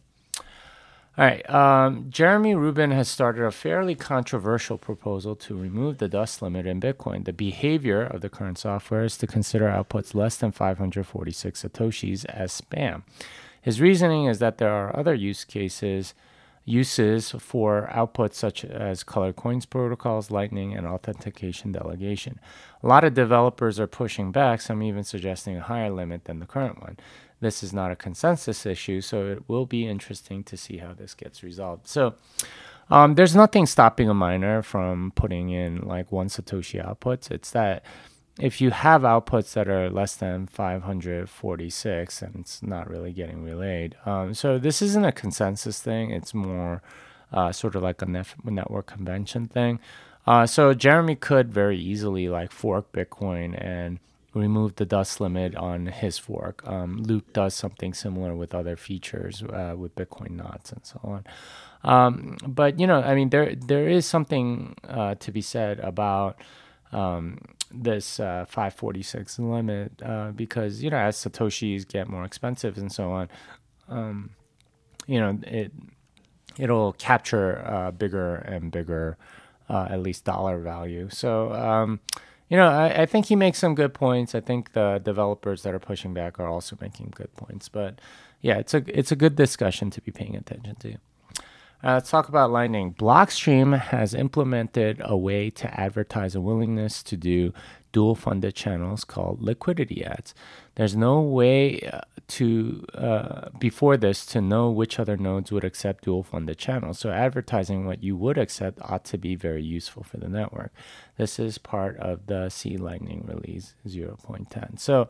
All 1.18 1.24
right. 1.24 1.50
Um, 1.50 2.06
Jeremy 2.10 2.54
Rubin 2.54 2.92
has 2.92 3.08
started 3.08 3.44
a 3.44 3.50
fairly 3.50 3.96
controversial 3.96 4.78
proposal 4.78 5.34
to 5.34 5.56
remove 5.56 5.98
the 5.98 6.06
dust 6.08 6.40
limit 6.40 6.64
in 6.64 6.80
Bitcoin. 6.80 7.24
The 7.24 7.32
behavior 7.32 8.02
of 8.02 8.20
the 8.20 8.28
current 8.28 8.56
software 8.56 9.02
is 9.02 9.18
to 9.18 9.26
consider 9.26 9.66
outputs 9.66 10.14
less 10.14 10.36
than 10.36 10.52
546 10.52 11.60
Satoshis 11.60 12.24
as 12.26 12.60
spam. 12.60 13.02
His 13.60 13.80
reasoning 13.80 14.26
is 14.26 14.38
that 14.38 14.58
there 14.58 14.70
are 14.70 14.96
other 14.96 15.12
use 15.12 15.44
cases 15.44 16.14
uses 16.68 17.30
for 17.32 17.90
outputs 17.92 18.34
such 18.34 18.64
as 18.64 19.02
color 19.02 19.32
coins 19.32 19.66
protocols, 19.66 20.30
Lightning, 20.30 20.74
and 20.74 20.86
authentication 20.86 21.72
delegation. 21.72 22.38
A 22.82 22.86
lot 22.86 23.04
of 23.04 23.14
developers 23.14 23.80
are 23.80 23.86
pushing 23.86 24.30
back, 24.30 24.60
some 24.60 24.82
even 24.82 25.02
suggesting 25.02 25.56
a 25.56 25.62
higher 25.62 25.90
limit 25.90 26.24
than 26.24 26.38
the 26.38 26.46
current 26.46 26.80
one. 26.80 26.98
This 27.40 27.62
is 27.62 27.72
not 27.72 27.90
a 27.90 27.96
consensus 27.96 28.66
issue, 28.66 29.00
so 29.00 29.26
it 29.26 29.48
will 29.48 29.66
be 29.66 29.86
interesting 29.86 30.44
to 30.44 30.56
see 30.56 30.78
how 30.78 30.92
this 30.92 31.14
gets 31.14 31.42
resolved. 31.42 31.86
So, 31.86 32.14
um, 32.90 33.14
there's 33.14 33.36
nothing 33.36 33.66
stopping 33.66 34.08
a 34.08 34.14
miner 34.14 34.62
from 34.62 35.12
putting 35.14 35.50
in 35.50 35.82
like 35.82 36.10
one 36.10 36.28
Satoshi 36.28 36.84
outputs. 36.84 37.30
It's 37.30 37.50
that 37.50 37.84
if 38.38 38.60
you 38.60 38.70
have 38.70 39.02
outputs 39.02 39.52
that 39.54 39.68
are 39.68 39.90
less 39.90 40.14
than 40.14 40.46
546 40.46 42.22
and 42.22 42.36
it's 42.36 42.62
not 42.62 42.88
really 42.88 43.12
getting 43.12 43.42
relayed. 43.44 43.96
Um, 44.06 44.34
so 44.34 44.58
this 44.58 44.80
isn't 44.80 45.04
a 45.04 45.12
consensus 45.12 45.80
thing. 45.80 46.10
It's 46.10 46.32
more 46.34 46.82
uh, 47.32 47.52
sort 47.52 47.74
of 47.74 47.82
like 47.82 48.00
a 48.02 48.06
nef- 48.06 48.36
network 48.44 48.86
convention 48.86 49.46
thing. 49.46 49.80
Uh, 50.26 50.46
so 50.46 50.74
Jeremy 50.74 51.16
could 51.16 51.52
very 51.52 51.78
easily 51.78 52.28
like 52.28 52.52
fork 52.52 52.92
Bitcoin 52.92 53.58
and 53.62 53.98
remove 54.34 54.76
the 54.76 54.84
dust 54.84 55.20
limit 55.20 55.56
on 55.56 55.86
his 55.86 56.18
fork. 56.18 56.62
Um, 56.66 57.02
Luke 57.02 57.32
does 57.32 57.54
something 57.54 57.94
similar 57.94 58.34
with 58.34 58.54
other 58.54 58.76
features 58.76 59.42
uh, 59.42 59.74
with 59.76 59.96
Bitcoin 59.96 60.30
knots 60.32 60.70
and 60.70 60.84
so 60.84 61.00
on. 61.02 61.24
Um, 61.82 62.36
but 62.46 62.78
you 62.78 62.86
know, 62.86 63.00
I 63.00 63.14
mean, 63.14 63.30
there 63.30 63.54
there 63.54 63.88
is 63.88 64.04
something 64.06 64.76
uh, 64.86 65.14
to 65.16 65.32
be 65.32 65.40
said 65.40 65.80
about 65.80 66.38
um, 66.92 67.38
this 67.70 68.18
uh, 68.18 68.46
546 68.48 69.38
limit 69.38 69.92
uh, 70.02 70.30
because 70.32 70.82
you 70.82 70.90
know 70.90 70.96
as 70.96 71.16
satoshis 71.16 71.86
get 71.86 72.08
more 72.08 72.24
expensive 72.24 72.78
and 72.78 72.90
so 72.90 73.10
on, 73.12 73.28
um, 73.88 74.30
you 75.06 75.20
know 75.20 75.38
it 75.42 75.72
it'll 76.58 76.92
capture 76.94 77.64
uh, 77.64 77.90
bigger 77.90 78.36
and 78.36 78.70
bigger, 78.70 79.16
uh, 79.68 79.86
at 79.90 80.00
least 80.00 80.24
dollar 80.24 80.58
value. 80.58 81.08
So 81.10 81.52
um, 81.52 82.00
you 82.48 82.56
know 82.56 82.68
I, 82.68 83.02
I, 83.02 83.06
think 83.06 83.26
he 83.26 83.36
makes 83.36 83.58
some 83.58 83.74
good 83.74 83.94
points. 83.94 84.34
I 84.34 84.40
think 84.40 84.72
the 84.72 85.00
developers 85.02 85.62
that 85.62 85.74
are 85.74 85.78
pushing 85.78 86.14
back 86.14 86.40
are 86.40 86.48
also 86.48 86.76
making 86.80 87.12
good 87.14 87.34
points. 87.36 87.68
But 87.68 88.00
yeah, 88.40 88.58
it's 88.58 88.74
a 88.74 88.82
it's 88.86 89.12
a 89.12 89.16
good 89.16 89.36
discussion 89.36 89.90
to 89.90 90.00
be 90.00 90.10
paying 90.10 90.36
attention 90.36 90.76
to. 90.76 90.96
Uh, 91.82 91.94
let's 91.94 92.10
talk 92.10 92.28
about 92.28 92.50
Lightning. 92.50 92.92
Blockstream 92.92 93.78
has 93.78 94.12
implemented 94.12 95.00
a 95.04 95.16
way 95.16 95.48
to 95.50 95.80
advertise 95.80 96.34
a 96.34 96.40
willingness 96.40 97.04
to 97.04 97.16
do 97.16 97.52
dual 97.92 98.16
funded 98.16 98.54
channels 98.54 99.04
called 99.04 99.40
liquidity 99.40 100.04
ads. 100.04 100.34
There's 100.74 100.96
no 100.96 101.20
way 101.20 101.80
uh, 101.80 102.00
to, 102.28 102.84
uh, 102.94 103.50
before 103.60 103.96
this, 103.96 104.26
to 104.26 104.40
know 104.40 104.70
which 104.70 104.98
other 104.98 105.16
nodes 105.16 105.52
would 105.52 105.64
accept 105.64 106.04
dual 106.04 106.24
funded 106.24 106.58
channels. 106.58 106.98
So, 106.98 107.10
advertising 107.10 107.86
what 107.86 108.02
you 108.02 108.16
would 108.16 108.38
accept 108.38 108.80
ought 108.82 109.04
to 109.06 109.18
be 109.18 109.36
very 109.36 109.62
useful 109.62 110.02
for 110.02 110.16
the 110.16 110.28
network. 110.28 110.72
This 111.16 111.38
is 111.38 111.58
part 111.58 111.96
of 111.98 112.26
the 112.26 112.48
C 112.48 112.76
Lightning 112.76 113.24
release 113.26 113.74
0.10. 113.86 114.80
So, 114.80 115.08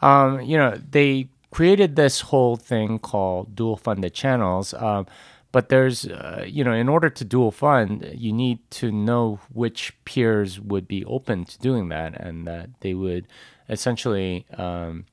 um, 0.00 0.40
you 0.40 0.56
know, 0.56 0.80
they 0.90 1.28
created 1.50 1.96
this 1.96 2.22
whole 2.22 2.56
thing 2.56 2.98
called 2.98 3.54
dual 3.54 3.76
funded 3.76 4.14
channels. 4.14 4.72
Um, 4.74 5.06
but 5.52 5.68
there's 5.68 6.06
uh, 6.06 6.44
you 6.46 6.64
know 6.64 6.72
in 6.72 6.88
order 6.88 7.08
to 7.08 7.24
dual 7.24 7.50
fund 7.50 8.10
you 8.14 8.32
need 8.32 8.58
to 8.70 8.90
know 8.90 9.38
which 9.52 9.94
peers 10.04 10.58
would 10.60 10.88
be 10.88 11.04
open 11.04 11.44
to 11.44 11.58
doing 11.58 11.88
that 11.90 12.18
and 12.18 12.46
that 12.46 12.70
they 12.80 12.94
would 12.94 13.26
essentially 13.68 14.46
um, 14.56 15.04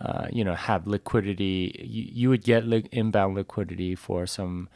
uh, 0.00 0.28
you 0.30 0.44
know 0.44 0.54
have 0.54 0.86
liquidity. 0.86 1.74
You, 1.78 2.04
you 2.12 2.28
would 2.30 2.44
get 2.44 2.66
li- 2.66 2.88
inbound 2.92 3.34
liquidity 3.34 3.94
for 3.94 4.26
some 4.26 4.68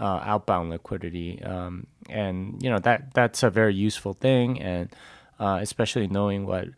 uh, 0.00 0.20
outbound 0.24 0.70
liquidity. 0.70 1.42
Um, 1.42 1.86
and 2.08 2.62
you 2.62 2.70
know 2.70 2.78
that 2.80 3.14
that's 3.14 3.42
a 3.42 3.50
very 3.50 3.74
useful 3.74 4.12
thing 4.12 4.60
and 4.60 4.90
uh, 5.38 5.58
especially 5.60 6.06
knowing 6.06 6.46
what 6.46 6.68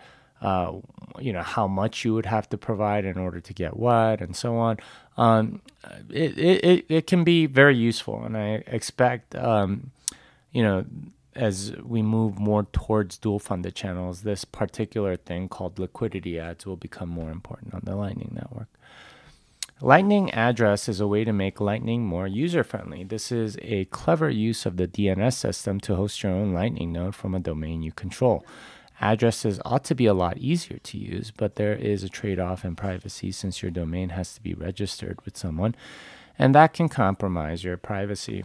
uh, 0.42 0.72
you 1.18 1.32
know 1.32 1.42
how 1.42 1.66
much 1.66 2.04
you 2.04 2.14
would 2.14 2.26
have 2.26 2.48
to 2.50 2.58
provide 2.58 3.04
in 3.04 3.18
order 3.18 3.40
to 3.40 3.54
get 3.54 3.76
what 3.76 4.20
and 4.20 4.36
so 4.36 4.56
on 4.56 4.76
um, 5.16 5.60
it, 6.10 6.38
it, 6.38 6.84
it 6.88 7.06
can 7.06 7.24
be 7.24 7.46
very 7.46 7.76
useful 7.76 8.22
and 8.24 8.36
i 8.36 8.62
expect 8.66 9.34
um, 9.36 9.90
you 10.52 10.62
know 10.62 10.84
as 11.34 11.72
we 11.84 12.00
move 12.00 12.38
more 12.38 12.64
towards 12.72 13.18
dual 13.18 13.38
funded 13.38 13.74
channels 13.74 14.22
this 14.22 14.44
particular 14.44 15.16
thing 15.16 15.48
called 15.48 15.78
liquidity 15.78 16.38
ads 16.38 16.64
will 16.66 16.76
become 16.76 17.08
more 17.08 17.30
important 17.30 17.74
on 17.74 17.82
the 17.84 17.94
lightning 17.94 18.32
network 18.34 18.68
Lightning 19.82 20.30
address 20.30 20.88
is 20.88 21.00
a 21.00 21.06
way 21.06 21.22
to 21.24 21.34
make 21.34 21.60
Lightning 21.60 22.06
more 22.06 22.26
user 22.26 22.64
friendly. 22.64 23.04
This 23.04 23.30
is 23.30 23.58
a 23.60 23.84
clever 23.86 24.30
use 24.30 24.64
of 24.64 24.78
the 24.78 24.88
DNS 24.88 25.34
system 25.34 25.80
to 25.80 25.96
host 25.96 26.22
your 26.22 26.32
own 26.32 26.54
Lightning 26.54 26.92
node 26.92 27.14
from 27.14 27.34
a 27.34 27.40
domain 27.40 27.82
you 27.82 27.92
control. 27.92 28.46
Addresses 29.00 29.60
ought 29.64 29.84
to 29.84 29.94
be 29.94 30.06
a 30.06 30.14
lot 30.14 30.38
easier 30.38 30.78
to 30.78 30.98
use, 30.98 31.30
but 31.30 31.56
there 31.56 31.74
is 31.74 32.02
a 32.02 32.08
trade 32.08 32.38
off 32.38 32.64
in 32.64 32.76
privacy 32.76 33.30
since 33.30 33.62
your 33.62 33.70
domain 33.70 34.10
has 34.10 34.34
to 34.34 34.42
be 34.42 34.54
registered 34.54 35.22
with 35.24 35.36
someone, 35.36 35.74
and 36.38 36.54
that 36.54 36.72
can 36.72 36.88
compromise 36.88 37.62
your 37.62 37.76
privacy. 37.76 38.44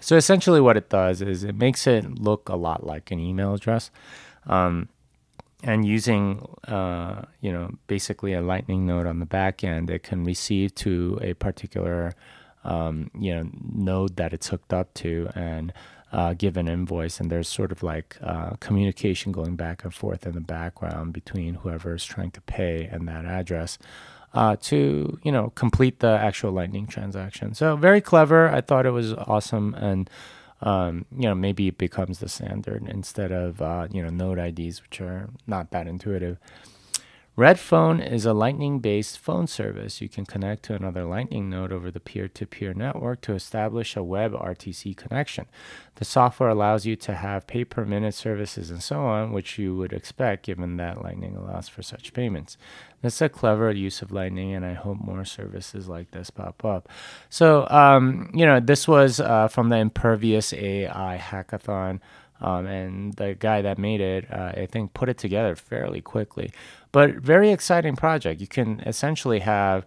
So 0.00 0.16
essentially, 0.16 0.60
what 0.60 0.76
it 0.76 0.88
does 0.88 1.22
is 1.22 1.44
it 1.44 1.54
makes 1.54 1.86
it 1.86 2.18
look 2.18 2.48
a 2.48 2.56
lot 2.56 2.84
like 2.84 3.10
an 3.10 3.20
email 3.20 3.54
address. 3.54 3.90
Um, 4.46 4.88
and 5.62 5.86
using, 5.86 6.46
uh, 6.68 7.22
you 7.40 7.50
know, 7.50 7.70
basically 7.86 8.34
a 8.34 8.42
Lightning 8.42 8.86
node 8.86 9.06
on 9.06 9.18
the 9.18 9.26
back 9.26 9.64
end, 9.64 9.90
it 9.90 10.02
can 10.02 10.24
receive 10.24 10.74
to 10.76 11.18
a 11.22 11.32
particular, 11.34 12.12
um, 12.64 13.10
you 13.18 13.34
know, 13.34 13.48
node 13.72 14.16
that 14.16 14.34
it's 14.34 14.48
hooked 14.48 14.74
up 14.74 14.92
to, 14.94 15.30
and 15.34 15.72
uh, 16.14 16.32
give 16.32 16.56
an 16.56 16.68
invoice, 16.68 17.18
and 17.18 17.28
there's 17.28 17.48
sort 17.48 17.72
of 17.72 17.82
like 17.82 18.16
uh, 18.22 18.50
communication 18.60 19.32
going 19.32 19.56
back 19.56 19.82
and 19.82 19.92
forth 19.92 20.24
in 20.26 20.32
the 20.32 20.40
background 20.40 21.12
between 21.12 21.54
whoever 21.54 21.92
is 21.92 22.04
trying 22.04 22.30
to 22.30 22.40
pay 22.42 22.84
and 22.84 23.08
that 23.08 23.24
address. 23.24 23.78
Uh, 24.32 24.56
to 24.60 25.18
you 25.22 25.30
know 25.30 25.50
complete 25.50 25.98
the 26.00 26.08
actual 26.08 26.52
lightning 26.52 26.86
transaction. 26.86 27.52
So 27.54 27.76
very 27.76 28.00
clever. 28.00 28.48
I 28.48 28.60
thought 28.60 28.86
it 28.86 28.90
was 28.90 29.12
awesome. 29.12 29.74
And 29.74 30.08
um, 30.60 31.04
you 31.16 31.24
know 31.24 31.34
maybe 31.34 31.68
it 31.68 31.78
becomes 31.78 32.20
the 32.20 32.28
standard 32.28 32.86
instead 32.88 33.32
of 33.32 33.60
uh, 33.60 33.88
you 33.90 34.02
know 34.02 34.10
node 34.10 34.38
ids 34.38 34.82
which 34.82 35.00
are 35.00 35.30
not 35.46 35.70
that 35.70 35.86
intuitive 35.88 36.38
Redphone 37.36 38.00
is 38.00 38.24
a 38.24 38.32
Lightning 38.32 38.78
based 38.78 39.18
phone 39.18 39.48
service. 39.48 40.00
You 40.00 40.08
can 40.08 40.24
connect 40.24 40.62
to 40.64 40.74
another 40.74 41.04
Lightning 41.04 41.50
node 41.50 41.72
over 41.72 41.90
the 41.90 41.98
peer 41.98 42.28
to 42.28 42.46
peer 42.46 42.72
network 42.72 43.22
to 43.22 43.32
establish 43.34 43.96
a 43.96 44.04
web 44.04 44.34
RTC 44.34 44.96
connection. 44.96 45.46
The 45.96 46.04
software 46.04 46.48
allows 46.48 46.86
you 46.86 46.94
to 46.94 47.14
have 47.14 47.48
pay 47.48 47.64
per 47.64 47.84
minute 47.84 48.14
services 48.14 48.70
and 48.70 48.80
so 48.80 49.00
on, 49.00 49.32
which 49.32 49.58
you 49.58 49.74
would 49.76 49.92
expect 49.92 50.46
given 50.46 50.76
that 50.76 51.02
Lightning 51.02 51.34
allows 51.34 51.68
for 51.68 51.82
such 51.82 52.12
payments. 52.12 52.56
That's 53.02 53.20
a 53.20 53.28
clever 53.28 53.72
use 53.72 54.00
of 54.00 54.12
Lightning, 54.12 54.54
and 54.54 54.64
I 54.64 54.74
hope 54.74 54.98
more 55.00 55.24
services 55.24 55.88
like 55.88 56.12
this 56.12 56.30
pop 56.30 56.64
up. 56.64 56.88
So, 57.30 57.66
um, 57.68 58.30
you 58.32 58.46
know, 58.46 58.60
this 58.60 58.86
was 58.86 59.18
uh, 59.18 59.48
from 59.48 59.70
the 59.70 59.76
Impervious 59.76 60.52
AI 60.52 61.20
hackathon. 61.20 61.98
Um, 62.44 62.66
and 62.66 63.14
the 63.14 63.34
guy 63.34 63.62
that 63.62 63.78
made 63.78 64.02
it, 64.02 64.30
uh, 64.30 64.52
I 64.54 64.66
think, 64.70 64.92
put 64.92 65.08
it 65.08 65.16
together 65.16 65.56
fairly 65.56 66.02
quickly. 66.02 66.50
But 66.92 67.14
very 67.14 67.50
exciting 67.50 67.96
project. 67.96 68.38
You 68.42 68.46
can 68.46 68.80
essentially 68.80 69.40
have 69.40 69.86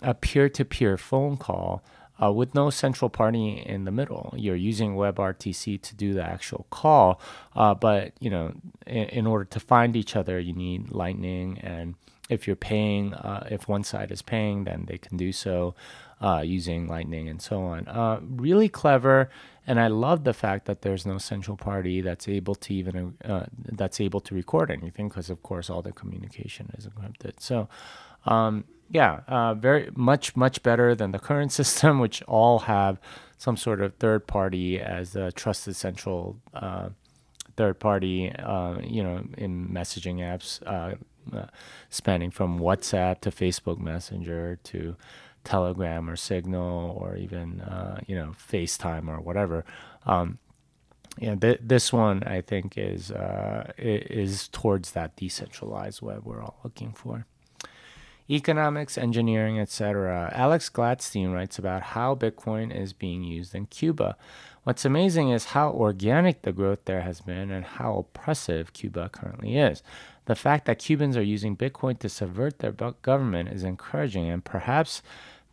a 0.00 0.14
peer-to-peer 0.14 0.96
phone 0.96 1.36
call 1.36 1.82
uh, 2.22 2.30
with 2.30 2.54
no 2.54 2.70
central 2.70 3.08
party 3.08 3.64
in 3.66 3.84
the 3.84 3.90
middle. 3.90 4.32
You're 4.36 4.54
using 4.54 4.94
WebRTC 4.94 5.82
to 5.82 5.94
do 5.96 6.14
the 6.14 6.22
actual 6.22 6.66
call, 6.70 7.20
uh, 7.56 7.74
but 7.74 8.12
you 8.20 8.30
know, 8.30 8.52
in, 8.86 9.04
in, 9.06 9.26
order 9.26 9.44
to 9.46 9.58
find 9.58 9.96
each 9.96 10.14
other, 10.14 10.38
you 10.38 10.52
need 10.52 10.92
Lightning 10.92 11.58
and 11.58 11.96
if 12.28 12.46
you're 12.46 12.56
paying, 12.56 13.14
uh, 13.14 13.48
if 13.50 13.66
one 13.68 13.82
side 13.82 14.12
is 14.12 14.22
paying, 14.22 14.64
then 14.64 14.84
they 14.86 14.98
can 14.98 15.16
do 15.16 15.32
so 15.32 15.74
uh, 16.20 16.42
using 16.44 16.88
Lightning 16.88 17.28
and 17.28 17.40
so 17.40 17.62
on. 17.62 17.86
Uh, 17.88 18.20
really 18.22 18.68
clever, 18.68 19.30
and 19.66 19.78
I 19.78 19.88
love 19.88 20.24
the 20.24 20.32
fact 20.32 20.66
that 20.66 20.82
there's 20.82 21.04
no 21.06 21.18
central 21.18 21.56
party 21.56 22.00
that's 22.00 22.28
able 22.28 22.54
to 22.56 22.74
even 22.74 23.14
uh, 23.24 23.46
that's 23.54 24.00
able 24.00 24.20
to 24.20 24.34
record 24.34 24.70
anything 24.70 25.08
because, 25.08 25.30
of 25.30 25.42
course, 25.42 25.70
all 25.70 25.82
the 25.82 25.92
communication 25.92 26.72
is 26.78 26.86
encrypted. 26.86 27.40
So. 27.40 27.68
Um, 28.26 28.64
yeah, 28.90 29.20
uh, 29.28 29.54
very 29.54 29.90
much 29.94 30.34
much 30.34 30.62
better 30.62 30.94
than 30.94 31.12
the 31.12 31.18
current 31.18 31.52
system, 31.60 31.98
which 31.98 32.22
all 32.22 32.60
have 32.60 32.98
some 33.36 33.56
sort 33.56 33.80
of 33.80 33.94
third 33.94 34.26
party 34.26 34.80
as 34.80 35.14
a 35.14 35.30
trusted 35.32 35.76
central 35.76 36.38
uh, 36.54 36.88
third 37.56 37.78
party. 37.78 38.32
Uh, 38.32 38.78
you 38.82 39.02
know, 39.02 39.24
in 39.36 39.68
messaging 39.68 40.16
apps, 40.16 40.62
uh, 40.66 40.94
uh, 41.36 41.46
spanning 41.90 42.30
from 42.30 42.58
WhatsApp 42.58 43.20
to 43.20 43.30
Facebook 43.30 43.78
Messenger 43.78 44.58
to 44.64 44.96
Telegram 45.48 46.10
or 46.10 46.16
Signal 46.16 46.96
or 47.00 47.16
even 47.16 47.62
uh, 47.62 48.00
you 48.06 48.14
know 48.14 48.34
FaceTime 48.52 49.08
or 49.08 49.18
whatever. 49.20 49.64
Um, 50.04 50.38
yeah, 51.18 51.34
th- 51.34 51.60
this 51.62 51.90
one 51.92 52.22
I 52.24 52.42
think 52.42 52.76
is 52.76 53.10
is 53.78 54.48
towards 54.48 54.92
that 54.92 55.16
decentralized 55.16 56.02
web 56.02 56.24
we're 56.24 56.42
all 56.42 56.58
looking 56.62 56.92
for 56.92 57.24
economics, 58.30 58.98
engineering, 58.98 59.58
etc. 59.58 60.30
Alex 60.34 60.68
Gladstein 60.68 61.32
writes 61.32 61.58
about 61.58 61.82
how 61.82 62.14
Bitcoin 62.14 62.74
is 62.74 62.92
being 62.92 63.24
used 63.24 63.54
in 63.54 63.64
Cuba. 63.66 64.16
What's 64.64 64.84
amazing 64.84 65.30
is 65.30 65.56
how 65.56 65.70
organic 65.70 66.42
the 66.42 66.52
growth 66.52 66.84
there 66.84 67.00
has 67.00 67.22
been 67.22 67.50
and 67.50 67.64
how 67.64 67.96
oppressive 67.96 68.74
Cuba 68.74 69.08
currently 69.08 69.56
is. 69.56 69.82
The 70.26 70.34
fact 70.34 70.66
that 70.66 70.78
Cubans 70.78 71.16
are 71.16 71.22
using 71.22 71.56
Bitcoin 71.56 71.98
to 72.00 72.08
subvert 72.10 72.58
their 72.58 72.72
government 72.72 73.48
is 73.48 73.64
encouraging, 73.64 74.28
and 74.28 74.44
perhaps 74.44 75.00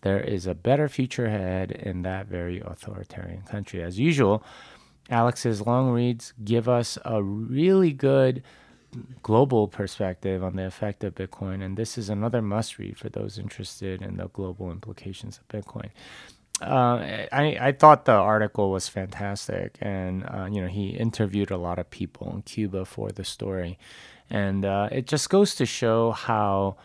there 0.06 0.22
is 0.22 0.46
a 0.46 0.54
better 0.54 0.88
future 0.88 1.26
ahead 1.26 1.72
in 1.72 2.04
that 2.04 2.28
very 2.28 2.60
authoritarian 2.60 3.42
country. 3.42 3.82
As 3.82 3.98
usual, 3.98 4.44
Alex's 5.10 5.66
long 5.66 5.90
reads 5.90 6.32
give 6.44 6.70
us 6.70 7.00
a 7.04 7.24
really 7.24 7.92
good 7.92 8.44
global 9.24 9.68
perspective 9.68 10.44
on 10.44 10.58
the 10.58 10.66
effect 10.68 11.04
of 11.04 11.16
Bitcoin, 11.16 11.66
and 11.66 11.76
this 11.76 11.98
is 11.98 12.08
another 12.08 12.40
must 12.40 12.78
read 12.78 13.00
for 13.00 13.10
those 13.10 13.40
interested 13.40 14.04
in 14.04 14.18
the 14.18 14.28
global 14.28 14.72
implications 14.72 15.40
of 15.40 15.48
Bitcoin. 15.48 15.90
Uh, 16.62 17.26
I, 17.32 17.58
I 17.60 17.72
thought 17.72 18.06
the 18.06 18.12
article 18.12 18.70
was 18.70 18.88
fantastic, 18.88 19.76
and 19.82 20.24
uh, 20.30 20.48
you 20.52 20.62
know 20.62 20.68
he 20.68 20.90
interviewed 20.90 21.50
a 21.50 21.58
lot 21.58 21.80
of 21.80 21.90
people 21.90 22.32
in 22.32 22.44
Cuba 22.44 22.86
for 22.86 23.12
the 23.12 23.26
story, 23.26 23.80
and 24.30 24.66
uh, 24.66 24.88
it 24.92 25.08
just 25.08 25.32
goes 25.32 25.56
to 25.56 25.66
show 25.66 26.12
how, 26.12 26.78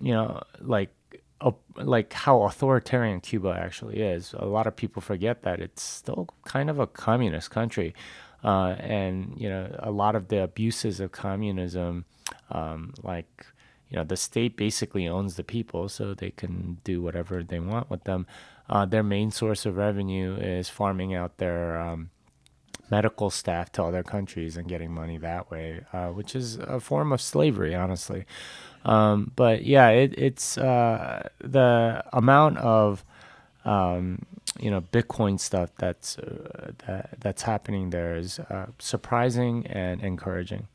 you 0.00 0.12
know, 0.12 0.40
like 0.60 0.90
like 1.76 2.12
how 2.12 2.42
authoritarian 2.42 3.20
Cuba 3.20 3.56
actually 3.58 4.00
is. 4.00 4.34
A 4.38 4.46
lot 4.46 4.66
of 4.66 4.76
people 4.76 5.00
forget 5.00 5.42
that 5.42 5.60
it's 5.60 5.82
still 5.82 6.28
kind 6.44 6.68
of 6.68 6.78
a 6.78 6.86
communist 6.86 7.50
country. 7.50 7.94
Uh, 8.42 8.74
and 8.80 9.34
you 9.36 9.48
know 9.48 9.74
a 9.80 9.90
lot 9.90 10.14
of 10.14 10.28
the 10.28 10.42
abuses 10.42 10.98
of 10.98 11.12
communism, 11.12 12.06
um, 12.50 12.94
like 13.02 13.46
you 13.90 13.96
know 13.96 14.04
the 14.04 14.16
state 14.16 14.56
basically 14.56 15.06
owns 15.06 15.36
the 15.36 15.44
people, 15.44 15.90
so 15.90 16.14
they 16.14 16.30
can 16.30 16.78
do 16.82 17.02
whatever 17.02 17.42
they 17.42 17.60
want 17.60 17.90
with 17.90 18.04
them. 18.04 18.26
Uh, 18.68 18.86
their 18.86 19.02
main 19.02 19.30
source 19.30 19.66
of 19.66 19.76
revenue 19.76 20.36
is 20.36 20.70
farming 20.70 21.12
out 21.12 21.36
their 21.36 21.78
um, 21.78 22.08
medical 22.90 23.30
staff 23.30 23.70
to 23.72 23.82
other 23.82 24.02
countries 24.02 24.56
and 24.56 24.68
getting 24.68 24.92
money 24.92 25.18
that 25.18 25.50
way, 25.50 25.84
uh, 25.92 26.08
which 26.08 26.34
is 26.34 26.56
a 26.56 26.80
form 26.80 27.12
of 27.12 27.20
slavery, 27.20 27.74
honestly. 27.74 28.24
Um, 28.84 29.32
but 29.36 29.64
yeah, 29.64 29.88
it, 29.90 30.14
it's 30.18 30.56
uh, 30.58 31.28
the 31.38 32.02
amount 32.12 32.58
of 32.58 33.04
um, 33.64 34.24
you 34.58 34.70
know 34.70 34.80
Bitcoin 34.80 35.38
stuff 35.38 35.70
that's 35.78 36.18
uh, 36.18 36.72
that, 36.86 37.10
that's 37.20 37.42
happening 37.42 37.90
there 37.90 38.16
is 38.16 38.38
uh, 38.38 38.66
surprising 38.78 39.66
and 39.66 40.02
encouraging. 40.02 40.68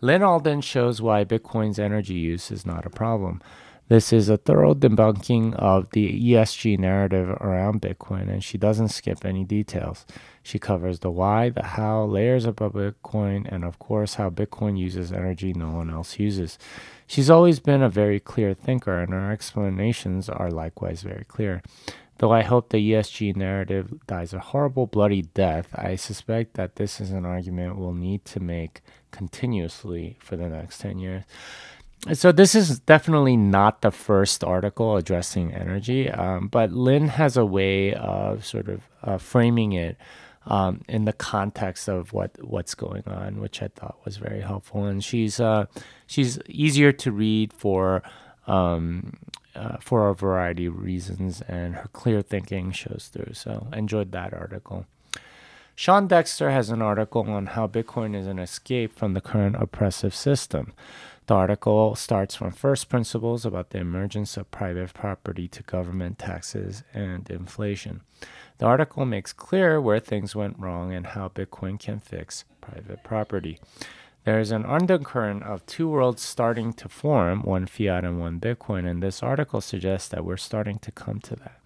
Lyn 0.00 0.22
Alden 0.22 0.62
shows 0.62 1.00
why 1.00 1.24
Bitcoin's 1.24 1.78
energy 1.78 2.14
use 2.14 2.50
is 2.50 2.66
not 2.66 2.84
a 2.84 2.90
problem. 2.90 3.40
This 3.88 4.12
is 4.12 4.28
a 4.28 4.36
thorough 4.36 4.74
debunking 4.74 5.54
of 5.54 5.90
the 5.92 6.32
ESG 6.32 6.78
narrative 6.78 7.28
around 7.28 7.82
Bitcoin, 7.82 8.28
and 8.28 8.42
she 8.42 8.58
doesn't 8.58 8.88
skip 8.88 9.24
any 9.24 9.44
details. 9.44 10.06
She 10.42 10.58
covers 10.58 10.98
the 10.98 11.10
why, 11.10 11.50
the 11.50 11.62
how, 11.62 12.04
layers 12.04 12.44
about 12.44 12.74
Bitcoin, 12.74 13.46
and 13.50 13.64
of 13.64 13.78
course, 13.78 14.14
how 14.14 14.28
Bitcoin 14.30 14.76
uses 14.76 15.12
energy 15.12 15.52
no 15.52 15.70
one 15.70 15.88
else 15.88 16.18
uses. 16.18 16.58
She's 17.06 17.30
always 17.30 17.60
been 17.60 17.82
a 17.82 17.88
very 17.88 18.18
clear 18.18 18.52
thinker, 18.52 18.98
and 18.98 19.12
her 19.12 19.30
explanations 19.30 20.28
are 20.28 20.50
likewise 20.50 21.02
very 21.02 21.24
clear. 21.24 21.62
Though 22.18 22.32
I 22.32 22.42
hope 22.42 22.68
the 22.68 22.92
ESG 22.92 23.36
narrative 23.36 23.94
dies 24.06 24.32
a 24.32 24.38
horrible, 24.38 24.86
bloody 24.86 25.22
death, 25.22 25.68
I 25.74 25.96
suspect 25.96 26.54
that 26.54 26.76
this 26.76 27.00
is 27.00 27.10
an 27.10 27.24
argument 27.24 27.78
we'll 27.78 27.94
need 27.94 28.24
to 28.26 28.40
make 28.40 28.80
continuously 29.10 30.16
for 30.20 30.36
the 30.36 30.48
next 30.48 30.80
10 30.80 30.98
years. 30.98 31.24
So, 32.12 32.32
this 32.32 32.56
is 32.56 32.80
definitely 32.80 33.36
not 33.36 33.82
the 33.82 33.92
first 33.92 34.42
article 34.42 34.96
addressing 34.96 35.52
energy, 35.52 36.10
um, 36.10 36.48
but 36.48 36.72
Lyn 36.72 37.08
has 37.08 37.36
a 37.36 37.46
way 37.46 37.94
of 37.94 38.44
sort 38.44 38.68
of 38.68 38.82
uh, 39.04 39.18
framing 39.18 39.72
it 39.72 39.96
um, 40.46 40.82
in 40.88 41.04
the 41.04 41.12
context 41.12 41.88
of 41.88 42.12
what 42.12 42.32
what's 42.42 42.74
going 42.74 43.04
on, 43.06 43.40
which 43.40 43.62
I 43.62 43.68
thought 43.68 43.98
was 44.04 44.16
very 44.16 44.40
helpful. 44.40 44.84
And 44.84 45.02
she's 45.02 45.40
uh, 45.40 45.66
she's 46.06 46.38
easier 46.48 46.92
to 46.92 47.12
read 47.12 47.52
for 47.52 48.02
um, 48.46 49.18
uh, 49.54 49.76
for 49.80 50.08
a 50.08 50.14
variety 50.14 50.66
of 50.66 50.82
reasons, 50.82 51.42
and 51.42 51.76
her 51.76 51.88
clear 51.92 52.22
thinking 52.22 52.72
shows 52.72 53.10
through. 53.12 53.34
So, 53.34 53.68
enjoyed 53.72 54.12
that 54.12 54.34
article. 54.34 54.86
Sean 55.74 56.06
Dexter 56.06 56.50
has 56.50 56.70
an 56.70 56.82
article 56.82 57.22
on 57.30 57.46
how 57.46 57.66
Bitcoin 57.66 58.14
is 58.14 58.26
an 58.26 58.38
escape 58.38 58.94
from 58.94 59.14
the 59.14 59.20
current 59.20 59.56
oppressive 59.58 60.14
system. 60.14 60.74
The 61.26 61.34
article 61.34 61.94
starts 61.94 62.34
from 62.34 62.50
first 62.50 62.88
principles 62.88 63.46
about 63.46 63.70
the 63.70 63.78
emergence 63.78 64.36
of 64.36 64.50
private 64.50 64.92
property 64.92 65.46
to 65.48 65.62
government 65.62 66.18
taxes 66.18 66.82
and 66.92 67.30
inflation. 67.30 68.00
The 68.58 68.66
article 68.66 69.06
makes 69.06 69.32
clear 69.32 69.80
where 69.80 70.00
things 70.00 70.34
went 70.34 70.58
wrong 70.58 70.92
and 70.92 71.06
how 71.06 71.28
Bitcoin 71.28 71.78
can 71.78 72.00
fix 72.00 72.44
private 72.60 73.04
property. 73.04 73.60
There 74.24 74.40
is 74.40 74.50
an 74.50 74.64
undercurrent 74.64 75.42
of 75.44 75.66
two 75.66 75.88
worlds 75.88 76.22
starting 76.22 76.72
to 76.74 76.88
form, 76.88 77.42
one 77.42 77.66
fiat 77.66 78.04
and 78.04 78.20
one 78.20 78.40
Bitcoin, 78.40 78.88
and 78.88 79.02
this 79.02 79.22
article 79.22 79.60
suggests 79.60 80.08
that 80.08 80.24
we're 80.24 80.36
starting 80.36 80.78
to 80.80 80.92
come 80.92 81.20
to 81.20 81.36
that. 81.36 81.58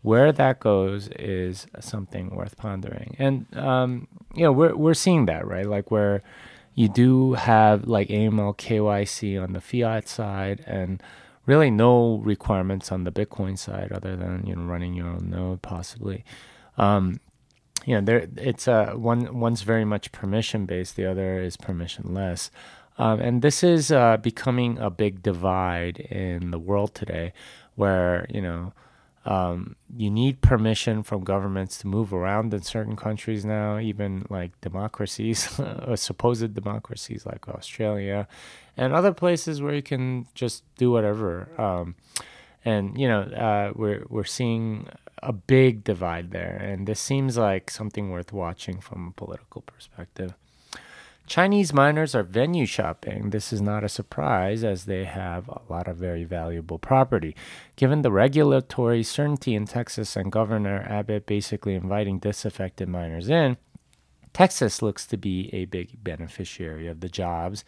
Where 0.00 0.32
that 0.32 0.60
goes 0.60 1.08
is 1.08 1.66
something 1.80 2.30
worth 2.30 2.56
pondering, 2.58 3.16
and 3.18 3.46
um, 3.56 4.06
you 4.34 4.44
know 4.44 4.52
we're 4.52 4.76
we're 4.76 4.94
seeing 4.94 5.24
that 5.26 5.46
right, 5.46 5.64
like 5.64 5.90
where 5.90 6.22
you 6.74 6.88
do 6.88 7.34
have 7.34 7.86
like 7.86 8.08
AML 8.08 8.56
KYC 8.56 9.42
on 9.42 9.52
the 9.52 9.60
fiat 9.60 10.08
side, 10.08 10.64
and 10.66 11.02
really 11.46 11.70
no 11.70 12.16
requirements 12.18 12.90
on 12.90 13.04
the 13.04 13.12
Bitcoin 13.12 13.58
side 13.58 13.92
other 13.92 14.16
than 14.16 14.46
you 14.46 14.56
know 14.56 14.62
running 14.62 14.94
your 14.94 15.08
own 15.08 15.30
node 15.30 15.62
possibly. 15.62 16.24
Um, 16.76 17.20
you 17.84 17.94
know, 17.94 18.00
there 18.00 18.28
it's 18.36 18.66
uh, 18.66 18.92
one 18.94 19.38
one's 19.38 19.62
very 19.62 19.84
much 19.84 20.12
permission 20.12 20.66
based, 20.66 20.96
the 20.96 21.06
other 21.06 21.40
is 21.40 21.56
permissionless. 21.56 22.50
Um, 22.96 23.20
and 23.20 23.42
this 23.42 23.64
is 23.64 23.90
uh, 23.90 24.18
becoming 24.18 24.78
a 24.78 24.88
big 24.88 25.22
divide 25.22 25.98
in 25.98 26.52
the 26.52 26.58
world 26.58 26.94
today, 26.94 27.32
where 27.74 28.26
you 28.30 28.40
know 28.40 28.72
um, 29.26 29.76
you 29.96 30.10
need 30.10 30.42
permission 30.42 31.02
from 31.02 31.24
governments 31.24 31.78
to 31.78 31.86
move 31.86 32.12
around 32.12 32.52
in 32.52 32.62
certain 32.62 32.96
countries 32.96 33.44
now, 33.44 33.78
even 33.78 34.26
like 34.28 34.60
democracies, 34.60 35.58
or 35.86 35.96
supposed 35.96 36.54
democracies 36.54 37.24
like 37.24 37.48
Australia, 37.48 38.28
and 38.76 38.92
other 38.92 39.12
places 39.12 39.62
where 39.62 39.74
you 39.74 39.82
can 39.82 40.26
just 40.34 40.62
do 40.76 40.90
whatever. 40.90 41.48
Um, 41.58 41.94
and 42.64 42.98
you 42.98 43.08
know, 43.08 43.22
uh, 43.22 43.72
we're 43.74 44.04
we're 44.08 44.24
seeing 44.24 44.88
a 45.22 45.32
big 45.32 45.84
divide 45.84 46.30
there, 46.30 46.56
and 46.56 46.86
this 46.86 47.00
seems 47.00 47.38
like 47.38 47.70
something 47.70 48.10
worth 48.10 48.32
watching 48.32 48.80
from 48.80 49.08
a 49.08 49.12
political 49.12 49.62
perspective. 49.62 50.34
Chinese 51.26 51.72
miners 51.72 52.14
are 52.14 52.22
venue 52.22 52.66
shopping. 52.66 53.30
This 53.30 53.50
is 53.52 53.62
not 53.62 53.82
a 53.82 53.88
surprise 53.88 54.62
as 54.62 54.84
they 54.84 55.04
have 55.04 55.48
a 55.48 55.62
lot 55.70 55.88
of 55.88 55.96
very 55.96 56.24
valuable 56.24 56.78
property. 56.78 57.34
Given 57.76 58.02
the 58.02 58.12
regulatory 58.12 59.02
certainty 59.02 59.54
in 59.54 59.64
Texas 59.64 60.16
and 60.16 60.30
Governor 60.30 60.86
Abbott 60.88 61.24
basically 61.24 61.74
inviting 61.74 62.18
disaffected 62.18 62.88
miners 62.88 63.30
in, 63.30 63.56
Texas 64.34 64.82
looks 64.82 65.06
to 65.06 65.16
be 65.16 65.48
a 65.54 65.64
big 65.64 66.04
beneficiary 66.04 66.88
of 66.88 67.00
the 67.00 67.08
jobs 67.08 67.64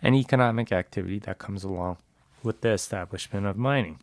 and 0.00 0.14
economic 0.14 0.72
activity 0.72 1.18
that 1.18 1.38
comes 1.38 1.62
along 1.62 1.98
with 2.42 2.62
the 2.62 2.70
establishment 2.70 3.46
of 3.46 3.56
mining. 3.56 3.98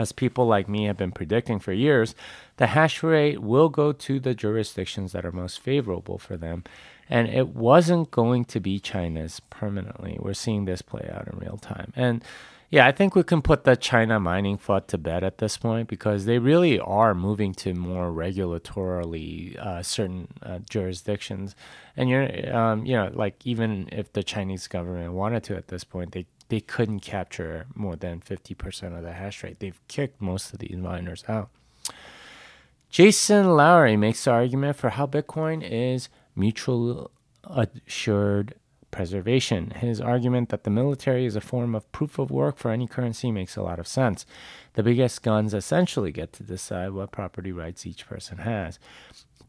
As 0.00 0.12
people 0.12 0.46
like 0.46 0.68
me 0.68 0.84
have 0.84 0.96
been 0.96 1.12
predicting 1.12 1.58
for 1.58 1.72
years, 1.72 2.14
the 2.56 2.68
hash 2.68 3.02
rate 3.02 3.40
will 3.40 3.68
go 3.68 3.92
to 3.92 4.18
the 4.18 4.34
jurisdictions 4.34 5.12
that 5.12 5.24
are 5.24 5.32
most 5.32 5.60
favorable 5.60 6.18
for 6.18 6.36
them. 6.36 6.64
And 7.08 7.28
it 7.28 7.48
wasn't 7.48 8.10
going 8.10 8.44
to 8.46 8.60
be 8.60 8.78
China's 8.78 9.40
permanently. 9.50 10.16
We're 10.18 10.34
seeing 10.34 10.64
this 10.64 10.82
play 10.82 11.10
out 11.12 11.28
in 11.28 11.38
real 11.38 11.58
time. 11.58 11.92
And 11.96 12.24
yeah, 12.70 12.86
I 12.86 12.92
think 12.92 13.16
we 13.16 13.24
can 13.24 13.42
put 13.42 13.64
the 13.64 13.76
China 13.76 14.20
mining 14.20 14.56
FUD 14.56 14.86
to 14.88 14.98
bed 14.98 15.24
at 15.24 15.38
this 15.38 15.56
point 15.56 15.88
because 15.88 16.24
they 16.24 16.38
really 16.38 16.78
are 16.78 17.16
moving 17.16 17.52
to 17.54 17.74
more 17.74 18.12
regulatorily 18.12 19.58
uh, 19.58 19.82
certain 19.82 20.28
uh, 20.40 20.60
jurisdictions, 20.70 21.56
and 21.96 22.08
you're, 22.08 22.56
um, 22.56 22.86
you 22.86 22.94
know, 22.94 23.10
like 23.12 23.44
even 23.44 23.88
if 23.90 24.12
the 24.12 24.22
Chinese 24.22 24.68
government 24.68 25.14
wanted 25.14 25.42
to 25.44 25.56
at 25.56 25.66
this 25.66 25.82
point, 25.82 26.12
they 26.12 26.26
they 26.50 26.60
couldn't 26.60 27.00
capture 27.00 27.66
more 27.74 27.96
than 27.96 28.20
fifty 28.20 28.54
percent 28.54 28.94
of 28.94 29.02
the 29.02 29.14
hash 29.14 29.42
rate. 29.42 29.58
They've 29.60 29.80
kicked 29.88 30.20
most 30.20 30.52
of 30.52 30.58
these 30.58 30.76
miners 30.76 31.24
out. 31.26 31.48
Jason 32.90 33.56
Lowery 33.56 33.96
makes 33.96 34.24
the 34.24 34.32
argument 34.32 34.76
for 34.76 34.90
how 34.90 35.06
Bitcoin 35.06 35.62
is 35.62 36.08
mutual 36.36 37.10
assured 37.44 38.54
preservation. 38.90 39.70
His 39.70 40.00
argument 40.00 40.48
that 40.48 40.64
the 40.64 40.70
military 40.70 41.24
is 41.24 41.36
a 41.36 41.40
form 41.40 41.76
of 41.76 41.90
proof 41.92 42.18
of 42.18 42.30
work 42.30 42.58
for 42.58 42.72
any 42.72 42.88
currency 42.88 43.30
makes 43.30 43.56
a 43.56 43.62
lot 43.62 43.78
of 43.78 43.86
sense. 43.86 44.26
The 44.74 44.82
biggest 44.82 45.22
guns 45.22 45.54
essentially 45.54 46.10
get 46.10 46.32
to 46.34 46.42
decide 46.42 46.90
what 46.90 47.12
property 47.12 47.52
rights 47.52 47.86
each 47.86 48.08
person 48.08 48.38
has. 48.38 48.80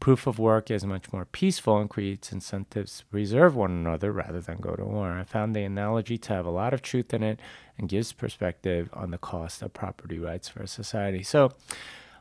Proof 0.02 0.26
of 0.26 0.40
work 0.40 0.68
is 0.68 0.84
much 0.84 1.12
more 1.12 1.24
peaceful 1.24 1.78
and 1.78 1.88
creates 1.88 2.32
incentives 2.32 2.98
to 2.98 3.04
preserve 3.04 3.54
one 3.54 3.70
another 3.70 4.10
rather 4.10 4.40
than 4.40 4.56
go 4.56 4.74
to 4.74 4.84
war. 4.84 5.12
I 5.12 5.22
found 5.22 5.54
the 5.54 5.62
analogy 5.62 6.18
to 6.18 6.32
have 6.32 6.44
a 6.44 6.50
lot 6.50 6.74
of 6.74 6.82
truth 6.82 7.14
in 7.14 7.22
it 7.22 7.38
and 7.78 7.88
gives 7.88 8.12
perspective 8.12 8.90
on 8.92 9.12
the 9.12 9.18
cost 9.18 9.62
of 9.62 9.72
property 9.72 10.18
rights 10.18 10.48
for 10.48 10.60
a 10.60 10.66
society. 10.66 11.22
So, 11.22 11.52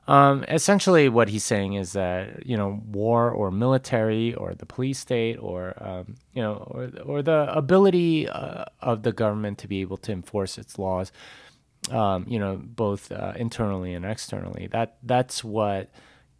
um, 0.07 0.43
essentially, 0.47 1.09
what 1.09 1.29
he's 1.29 1.43
saying 1.43 1.73
is 1.73 1.93
that 1.93 2.45
you 2.45 2.55
know 2.55 2.83
war 2.85 3.31
or 3.31 3.49
military 3.49 4.35
or 4.35 4.53
the 4.53 4.67
police 4.67 4.99
state 4.99 5.37
or 5.37 5.73
um, 5.83 6.17
you 6.35 6.43
know 6.43 6.57
or 6.69 6.91
or 7.03 7.23
the 7.23 7.51
ability 7.51 8.29
uh, 8.29 8.65
of 8.81 9.01
the 9.01 9.11
government 9.11 9.57
to 9.57 9.67
be 9.67 9.81
able 9.81 9.97
to 9.97 10.11
enforce 10.11 10.59
its 10.59 10.77
laws, 10.77 11.11
um, 11.89 12.27
you 12.29 12.37
know, 12.37 12.61
both 12.63 13.11
uh, 13.11 13.33
internally 13.37 13.95
and 13.95 14.05
externally. 14.05 14.67
That 14.71 14.97
that's 15.01 15.43
what 15.43 15.89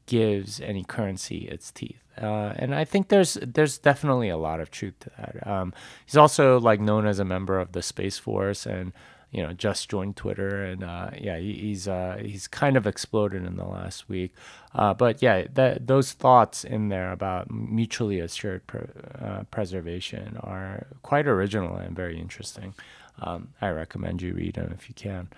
gives 0.06 0.60
any 0.60 0.84
currency 0.84 1.48
its 1.48 1.72
teeth. 1.72 2.02
Uh, 2.22 2.54
and 2.58 2.76
I 2.76 2.86
think 2.86 3.08
there's 3.08 3.36
there's 3.42 3.78
definitely 3.78 4.30
a 4.30 4.38
lot 4.38 4.60
of 4.60 4.70
truth 4.70 5.00
to 5.02 5.12
that. 5.18 5.48
Um, 5.48 5.74
he's 6.06 6.18
also 6.18 6.60
like 6.60 6.80
known 6.80 7.08
as 7.08 7.20
a 7.20 7.26
member 7.26 7.60
of 7.60 7.72
the 7.72 7.82
Space 7.82 8.18
Force 8.18 8.66
and 8.66 8.92
you 9.32 9.42
know 9.42 9.54
just 9.54 9.90
joined 9.90 10.18
Twitter, 10.18 10.64
and 10.64 10.84
uh, 10.84 11.12
yeah, 11.18 11.38
he, 11.38 11.54
he's 11.54 11.88
uh, 11.88 12.18
he's 12.22 12.48
kind 12.48 12.76
of 12.76 12.86
exploded 12.86 13.46
in 13.46 13.56
the 13.56 13.66
last 13.66 14.10
week. 14.10 14.34
Uh, 14.76 14.94
but 14.94 15.22
yeah, 15.22 15.46
that, 15.54 15.88
those 15.88 16.12
thoughts 16.12 16.64
in 16.64 16.90
there 16.90 17.12
about 17.12 17.50
mutually 17.50 18.20
assured 18.20 18.68
pre- 18.68 18.82
uh, 19.20 19.44
preservation 19.50 20.38
are 20.42 20.88
quite 21.04 21.28
original 21.28 21.76
and 21.76 21.96
very 21.96 22.20
interesting. 22.20 22.74
Um, 23.22 23.50
I 23.62 23.70
recommend 23.70 24.22
you 24.22 24.34
read 24.34 24.56
them 24.56 24.72
if 24.74 24.90
you 24.90 24.96
can. 24.96 25.30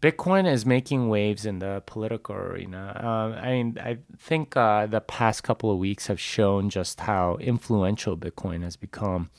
Bitcoin 0.00 0.50
is 0.50 0.64
making 0.64 1.08
waves 1.08 1.44
in 1.44 1.58
the 1.58 1.82
political 1.84 2.34
arena. 2.34 2.96
Um, 2.96 3.44
I 3.44 3.50
mean, 3.50 3.78
I 3.78 3.98
think 4.18 4.56
uh, 4.56 4.86
the 4.86 5.00
past 5.00 5.42
couple 5.42 5.70
of 5.70 5.78
weeks 5.78 6.06
have 6.06 6.18
shown 6.18 6.70
just 6.70 7.00
how 7.00 7.36
influential 7.36 8.16
Bitcoin 8.16 8.62
has 8.62 8.76
become. 8.76 9.30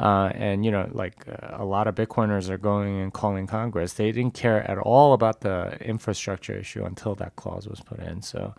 Uh, 0.00 0.32
and 0.34 0.64
you 0.64 0.70
know, 0.72 0.88
like 0.92 1.28
uh, 1.28 1.50
a 1.52 1.64
lot 1.64 1.86
of 1.86 1.94
Bitcoiners 1.94 2.48
are 2.48 2.58
going 2.58 3.00
and 3.00 3.12
calling 3.12 3.46
Congress. 3.46 3.92
They 3.92 4.10
didn't 4.10 4.34
care 4.34 4.68
at 4.68 4.78
all 4.78 5.12
about 5.12 5.42
the 5.42 5.76
infrastructure 5.80 6.54
issue 6.54 6.84
until 6.84 7.14
that 7.16 7.36
clause 7.36 7.68
was 7.68 7.80
put 7.80 8.00
in. 8.00 8.22
So 8.22 8.54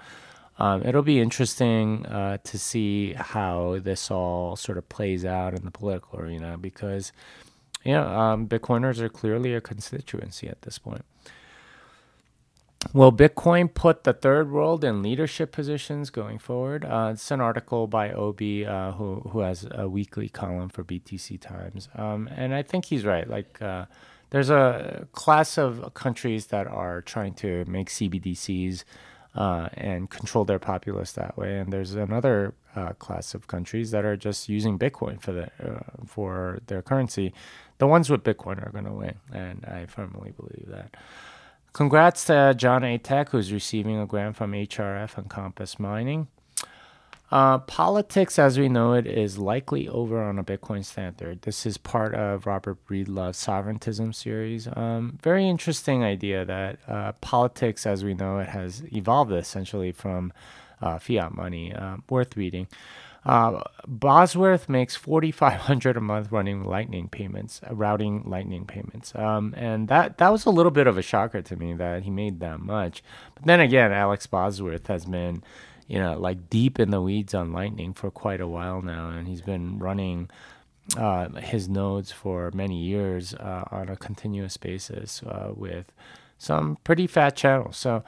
um, 0.59 0.83
it'll 0.83 1.01
be 1.01 1.19
interesting 1.19 2.05
uh, 2.05 2.37
to 2.43 2.59
see 2.59 3.13
how 3.13 3.79
this 3.81 4.11
all 4.11 4.55
sort 4.55 4.77
of 4.77 4.87
plays 4.87 5.25
out 5.25 5.53
in 5.53 5.65
the 5.65 5.71
political 5.71 6.19
arena 6.19 6.57
because, 6.57 7.11
know, 7.91 8.07
um, 8.07 8.47
Bitcoiners 8.47 8.99
are 8.99 9.09
clearly 9.09 9.53
a 9.53 9.61
constituency 9.61 10.47
at 10.47 10.61
this 10.61 10.77
point. 10.77 11.03
Will 12.91 13.13
Bitcoin 13.13 13.73
put 13.73 14.03
the 14.03 14.13
third 14.13 14.51
world 14.51 14.83
in 14.83 15.01
leadership 15.01 15.51
positions 15.51 16.09
going 16.09 16.37
forward? 16.37 16.83
Uh, 16.83 17.11
it's 17.13 17.31
an 17.31 17.39
article 17.39 17.87
by 17.87 18.11
Obi, 18.11 18.65
uh, 18.65 18.91
who 18.93 19.21
who 19.31 19.39
has 19.39 19.65
a 19.71 19.87
weekly 19.87 20.27
column 20.27 20.69
for 20.69 20.83
BTC 20.83 21.39
Times, 21.39 21.87
um, 21.95 22.27
and 22.35 22.53
I 22.53 22.61
think 22.61 22.85
he's 22.85 23.05
right. 23.05 23.29
Like, 23.29 23.61
uh, 23.61 23.85
there's 24.31 24.49
a 24.49 25.07
class 25.13 25.57
of 25.57 25.93
countries 25.93 26.47
that 26.47 26.67
are 26.67 27.01
trying 27.01 27.35
to 27.35 27.63
make 27.65 27.89
CBDCs 27.89 28.83
uh, 29.35 29.69
and 29.75 30.09
control 30.09 30.43
their 30.43 30.59
populace 30.59 31.13
that 31.13 31.37
way, 31.37 31.59
and 31.59 31.71
there's 31.71 31.95
another 31.95 32.53
uh, 32.75 32.93
class 32.93 33.33
of 33.33 33.47
countries 33.47 33.91
that 33.91 34.05
are 34.05 34.17
just 34.17 34.49
using 34.49 34.77
Bitcoin 34.79 35.21
for 35.21 35.31
the 35.31 35.45
uh, 35.63 36.05
for 36.05 36.59
their 36.67 36.81
currency. 36.81 37.33
The 37.77 37.87
ones 37.87 38.09
with 38.09 38.23
Bitcoin 38.23 38.65
are 38.65 38.71
going 38.71 38.85
to 38.85 38.91
win, 38.91 39.15
and 39.31 39.65
I 39.65 39.85
firmly 39.85 40.31
believe 40.31 40.67
that. 40.67 40.95
Congrats 41.73 42.25
to 42.25 42.53
Jon 42.55 42.83
Atack, 42.83 43.29
who's 43.29 43.51
receiving 43.51 43.97
a 43.97 44.05
grant 44.05 44.35
from 44.35 44.51
HRF 44.51 45.17
and 45.17 45.29
Compass 45.29 45.79
Mining. 45.79 46.27
Uh, 47.33 47.57
politics, 47.57 48.37
as 48.37 48.59
we 48.59 48.69
know 48.69 48.93
it, 48.93 49.07
is 49.07 49.39
likely 49.39 49.87
over 49.87 50.21
on 50.21 50.37
a 50.37 50.43
Bitcoin 50.43 50.85
standard. 50.85 51.41
This 51.41 51.65
is 51.65 51.79
part 51.79 52.13
of 52.13 52.45
Robert 52.45 52.85
Breedlove's 52.85 53.39
Sovereigntism 53.39 54.13
series. 54.13 54.67
Um, 54.71 55.17
very 55.23 55.49
interesting 55.49 56.03
idea 56.03 56.45
that 56.45 56.77
uh, 56.87 57.13
politics, 57.21 57.87
as 57.87 58.03
we 58.03 58.13
know 58.13 58.37
it, 58.37 58.49
has 58.49 58.83
evolved 58.93 59.31
essentially 59.31 59.91
from 59.91 60.31
uh, 60.85 60.99
fiat 60.99 61.31
money. 61.33 61.73
Uh, 61.73 61.97
worth 62.09 62.35
reading. 62.37 62.67
Uh, 63.25 63.61
Bosworth 63.87 64.67
makes 64.67 64.97
forty 64.97 65.31
five 65.31 65.59
hundred 65.69 65.95
a 65.95 66.01
month 66.01 66.27
running 66.31 66.65
Lightning 66.65 67.07
payments, 67.07 67.61
uh, 67.63 67.73
routing 67.73 68.23
Lightning 68.25 68.65
payments, 68.65 69.15
um, 69.15 69.53
and 69.55 69.87
that 69.87 70.17
that 70.17 70.31
was 70.31 70.45
a 70.45 70.49
little 70.49 70.71
bit 70.71 70.87
of 70.87 70.97
a 70.97 71.01
shocker 71.01 71.41
to 71.41 71.55
me 71.55 71.73
that 71.73 72.03
he 72.03 72.11
made 72.11 72.41
that 72.41 72.59
much. 72.59 73.01
But 73.35 73.45
then 73.45 73.61
again, 73.61 73.93
Alex 73.93 74.27
Bosworth 74.27 74.87
has 74.87 75.05
been, 75.05 75.41
you 75.87 75.99
know, 75.99 76.19
like 76.19 76.49
deep 76.49 76.79
in 76.79 76.91
the 76.91 77.01
weeds 77.01 77.33
on 77.33 77.53
Lightning 77.53 77.93
for 77.93 78.11
quite 78.11 78.41
a 78.41 78.47
while 78.47 78.81
now, 78.81 79.07
and 79.07 79.25
he's 79.25 79.41
been 79.41 79.79
running 79.79 80.29
uh, 80.97 81.29
his 81.39 81.69
nodes 81.69 82.11
for 82.11 82.51
many 82.53 82.75
years 82.75 83.33
uh, 83.35 83.63
on 83.71 83.87
a 83.87 83.95
continuous 83.95 84.57
basis 84.57 85.23
uh, 85.23 85.51
with 85.55 85.85
some 86.37 86.77
pretty 86.83 87.07
fat 87.07 87.37
channels. 87.37 87.77
So 87.77 88.03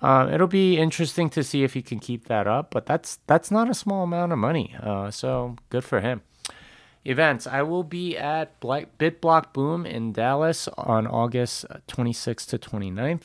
uh, 0.00 0.28
it'll 0.32 0.46
be 0.46 0.78
interesting 0.78 1.28
to 1.30 1.42
see 1.42 1.64
if 1.64 1.74
he 1.74 1.82
can 1.82 1.98
keep 1.98 2.26
that 2.28 2.46
up, 2.46 2.70
but 2.70 2.86
that's 2.86 3.18
that's 3.26 3.50
not 3.50 3.68
a 3.68 3.74
small 3.74 4.04
amount 4.04 4.32
of 4.32 4.38
money. 4.38 4.76
Uh, 4.80 5.10
so 5.10 5.56
good 5.70 5.84
for 5.84 6.00
him. 6.00 6.22
Events. 7.04 7.46
I 7.46 7.62
will 7.62 7.84
be 7.84 8.16
at 8.16 8.60
BitBlock 8.60 9.52
Boom 9.52 9.86
in 9.86 10.12
Dallas 10.12 10.68
on 10.76 11.06
August 11.06 11.64
26th 11.88 12.46
to 12.48 12.58
29th. 12.58 13.22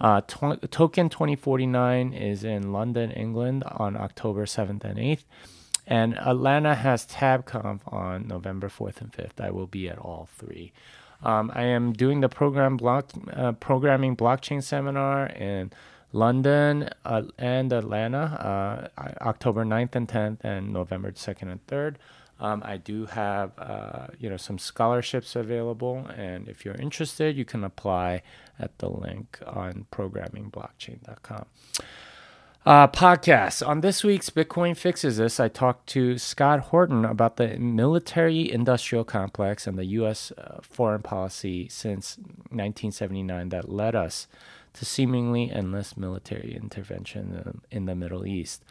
Uh, 0.00 0.20
to- 0.22 0.58
Token 0.68 1.08
2049 1.08 2.12
is 2.12 2.44
in 2.44 2.72
London, 2.72 3.10
England 3.12 3.62
on 3.64 3.96
October 3.96 4.44
7th 4.44 4.84
and 4.84 4.98
8th. 4.98 5.24
And 5.86 6.18
Atlanta 6.18 6.74
has 6.74 7.06
TabConf 7.06 7.80
on 7.92 8.28
November 8.28 8.68
4th 8.68 9.00
and 9.00 9.12
5th. 9.12 9.40
I 9.40 9.50
will 9.50 9.66
be 9.66 9.88
at 9.88 9.98
all 9.98 10.28
three. 10.36 10.72
Um, 11.22 11.50
I 11.54 11.62
am 11.62 11.92
doing 11.92 12.20
the 12.20 12.28
program 12.28 12.76
block 12.76 13.10
uh, 13.32 13.52
programming 13.52 14.16
blockchain 14.16 14.62
seminar 14.62 15.26
and 15.26 15.72
London 16.12 16.90
uh, 17.04 17.22
and 17.38 17.72
Atlanta, 17.72 18.90
uh, 18.98 19.02
October 19.22 19.64
9th 19.64 19.94
and 19.94 20.08
10th, 20.08 20.38
and 20.42 20.72
November 20.72 21.12
2nd 21.12 21.50
and 21.50 21.66
3rd. 21.66 21.96
Um, 22.40 22.62
I 22.64 22.76
do 22.76 23.06
have, 23.06 23.52
uh, 23.56 24.08
you 24.18 24.28
know, 24.28 24.36
some 24.36 24.58
scholarships 24.58 25.36
available, 25.36 26.08
and 26.16 26.48
if 26.48 26.64
you're 26.64 26.74
interested, 26.74 27.36
you 27.36 27.44
can 27.44 27.62
apply 27.62 28.22
at 28.58 28.78
the 28.78 28.88
link 28.88 29.38
on 29.46 29.86
programmingblockchain.com. 29.92 31.46
Uh, 32.64 32.86
podcast. 32.86 33.66
On 33.66 33.80
this 33.80 34.04
week's 34.04 34.30
Bitcoin 34.30 34.76
Fixes 34.76 35.16
This, 35.16 35.40
I 35.40 35.48
talked 35.48 35.88
to 35.88 36.16
Scott 36.16 36.60
Horton 36.60 37.04
about 37.04 37.36
the 37.36 37.58
military 37.58 38.50
industrial 38.50 39.02
complex 39.04 39.66
and 39.66 39.76
the 39.76 39.84
U.S. 39.86 40.32
Uh, 40.38 40.60
foreign 40.62 41.02
policy 41.02 41.68
since 41.68 42.16
1979 42.50 43.48
that 43.48 43.68
led 43.68 43.96
us 43.96 44.28
to 44.74 44.84
seemingly 44.84 45.50
endless 45.50 45.96
military 45.96 46.54
intervention 46.54 47.62
in 47.70 47.86
the 47.86 47.94
Middle 47.94 48.26
East. 48.26 48.64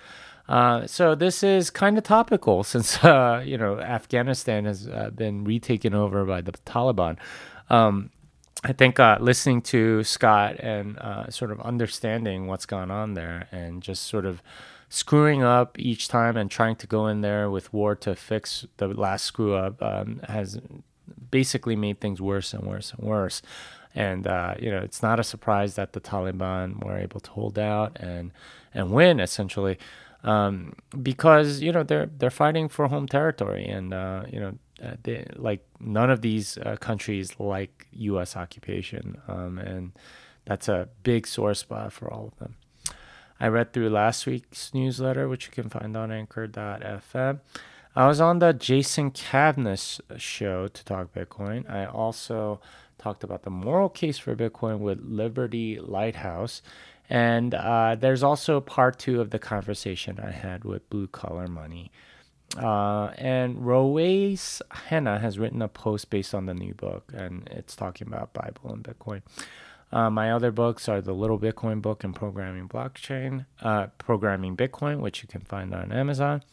Uh, 0.47 0.85
so 0.87 1.15
this 1.15 1.43
is 1.43 1.69
kind 1.69 1.97
of 1.97 2.03
topical 2.03 2.63
since 2.73 3.03
uh, 3.03 3.41
you 3.45 3.57
know 3.57 3.79
Afghanistan 3.79 4.65
has 4.65 4.87
uh, 4.87 5.09
been 5.13 5.43
retaken 5.43 5.93
over 5.93 6.25
by 6.25 6.41
the 6.41 6.51
Taliban. 6.51 7.17
Um, 7.69 8.11
I 8.63 8.73
think 8.73 8.99
uh, 8.99 9.17
listening 9.19 9.61
to 9.63 10.03
Scott 10.03 10.57
and 10.59 10.97
uh, 10.99 11.29
sort 11.31 11.51
of 11.51 11.59
understanding 11.61 12.45
what's 12.45 12.67
gone 12.67 12.91
on 12.91 13.15
there 13.15 13.47
and 13.51 13.81
just 13.81 14.03
sort 14.03 14.25
of 14.25 14.41
screwing 14.87 15.41
up 15.41 15.79
each 15.79 16.09
time 16.09 16.37
and 16.37 16.51
trying 16.51 16.75
to 16.75 16.85
go 16.85 17.07
in 17.07 17.21
there 17.21 17.49
with 17.49 17.73
war 17.73 17.95
to 17.95 18.13
fix 18.13 18.67
the 18.77 18.87
last 18.89 19.23
screw 19.23 19.55
up 19.55 19.81
um, 19.81 20.21
has 20.27 20.59
basically 21.31 21.75
made 21.75 21.99
things 21.99 22.21
worse 22.21 22.53
and 22.53 22.67
worse 22.67 22.93
and 22.93 23.07
worse. 23.07 23.41
And 23.93 24.25
uh, 24.27 24.55
you 24.59 24.71
know, 24.71 24.79
it's 24.79 25.03
not 25.03 25.19
a 25.19 25.23
surprise 25.23 25.75
that 25.75 25.93
the 25.93 26.01
Taliban 26.01 26.83
were 26.83 26.97
able 26.97 27.19
to 27.19 27.31
hold 27.31 27.59
out 27.59 27.97
and 27.99 28.31
and 28.73 28.91
win 28.91 29.19
essentially, 29.19 29.77
um, 30.23 30.73
because 31.01 31.61
you 31.61 31.71
know 31.71 31.83
they're 31.83 32.09
they're 32.17 32.29
fighting 32.29 32.69
for 32.69 32.87
home 32.87 33.07
territory, 33.07 33.65
and 33.65 33.93
uh, 33.93 34.23
you 34.31 34.39
know, 34.39 34.53
uh, 34.83 34.93
they, 35.03 35.25
like 35.35 35.65
none 35.79 36.09
of 36.09 36.21
these 36.21 36.57
uh, 36.59 36.77
countries 36.77 37.39
like 37.39 37.87
U.S. 37.91 38.37
occupation, 38.37 39.21
um, 39.27 39.57
and 39.57 39.91
that's 40.45 40.69
a 40.69 40.87
big 41.03 41.27
sore 41.27 41.53
spot 41.53 41.91
for 41.91 42.11
all 42.11 42.27
of 42.27 42.39
them. 42.39 42.55
I 43.41 43.47
read 43.47 43.73
through 43.73 43.89
last 43.89 44.27
week's 44.27 44.73
newsletter, 44.73 45.27
which 45.27 45.47
you 45.47 45.51
can 45.51 45.69
find 45.69 45.97
on 45.97 46.11
Anchor.fm. 46.11 47.39
I 47.93 48.07
was 48.07 48.21
on 48.21 48.39
the 48.39 48.53
Jason 48.53 49.11
Cavness 49.11 49.99
show 50.17 50.69
to 50.69 50.85
talk 50.85 51.13
Bitcoin. 51.13 51.69
I 51.69 51.85
also 51.85 52.61
talked 52.97 53.23
about 53.23 53.43
the 53.43 53.49
moral 53.49 53.89
case 53.89 54.17
for 54.17 54.33
Bitcoin 54.33 54.79
with 54.79 55.01
Liberty 55.03 55.77
Lighthouse. 55.77 56.61
And 57.09 57.53
uh, 57.53 57.95
there's 57.99 58.23
also 58.23 58.61
part 58.61 58.97
two 58.97 59.19
of 59.19 59.31
the 59.31 59.39
conversation 59.39 60.21
I 60.23 60.31
had 60.31 60.63
with 60.63 60.89
Blue 60.89 61.07
Collar 61.07 61.47
Money. 61.47 61.91
Uh, 62.57 63.07
and 63.17 63.65
Roes 63.65 64.61
Henna 64.71 65.19
has 65.19 65.37
written 65.37 65.61
a 65.61 65.67
post 65.67 66.09
based 66.09 66.33
on 66.33 66.45
the 66.45 66.53
new 66.53 66.73
book, 66.73 67.11
and 67.13 67.47
it's 67.51 67.75
talking 67.75 68.07
about 68.07 68.33
Bible 68.33 68.71
and 68.71 68.83
Bitcoin. 68.83 69.21
Uh, 69.91 70.09
my 70.09 70.31
other 70.31 70.51
books 70.51 70.87
are 70.87 71.01
the 71.01 71.13
Little 71.13 71.39
Bitcoin 71.39 71.81
book 71.81 72.05
and 72.05 72.15
Programming 72.15 72.69
Blockchain, 72.69 73.45
uh, 73.61 73.87
Programming 73.97 74.55
Bitcoin, 74.55 74.99
which 74.99 75.21
you 75.21 75.27
can 75.27 75.41
find 75.41 75.73
on 75.73 75.91
Amazon. 75.91 76.43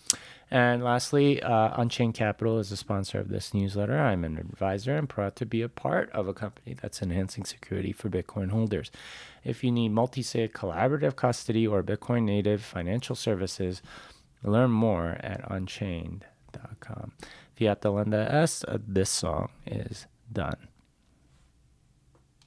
And 0.51 0.83
lastly, 0.83 1.43
uh, 1.43 1.81
Unchained 1.81 2.15
Capital 2.15 2.59
is 2.59 2.73
a 2.73 2.77
sponsor 2.77 3.19
of 3.19 3.29
this 3.29 3.53
newsletter. 3.53 3.99
I'm 3.99 4.25
an 4.25 4.39
advisor 4.39 4.97
and 4.97 5.09
proud 5.09 5.37
to 5.37 5.47
be 5.47 5.61
a 5.61 5.69
part 5.69 6.11
of 6.13 6.27
a 6.27 6.33
company 6.33 6.75
that's 6.81 7.03
enhancing 7.03 7.45
security 7.45 7.93
for 7.93 8.09
Bitcoin 8.09 8.51
holders. 8.51 8.91
If 9.45 9.63
you 9.63 9.71
need 9.71 9.91
multi 9.91 10.23
sig 10.23 10.55
collaborative 10.55 11.17
custody 11.17 11.67
or 11.67 11.83
Bitcoin 11.83 12.25
native 12.25 12.63
financial 12.63 13.15
services, 13.15 13.83
learn 14.43 14.71
more 14.71 15.19
at 15.21 15.43
unchained.com. 15.51 17.13
Fiat 17.57 17.83
Delenda 17.83 18.33
Est, 18.33 18.65
uh, 18.69 18.79
this 18.87 19.11
song 19.11 19.51
is 19.67 20.07
done. 20.33 20.69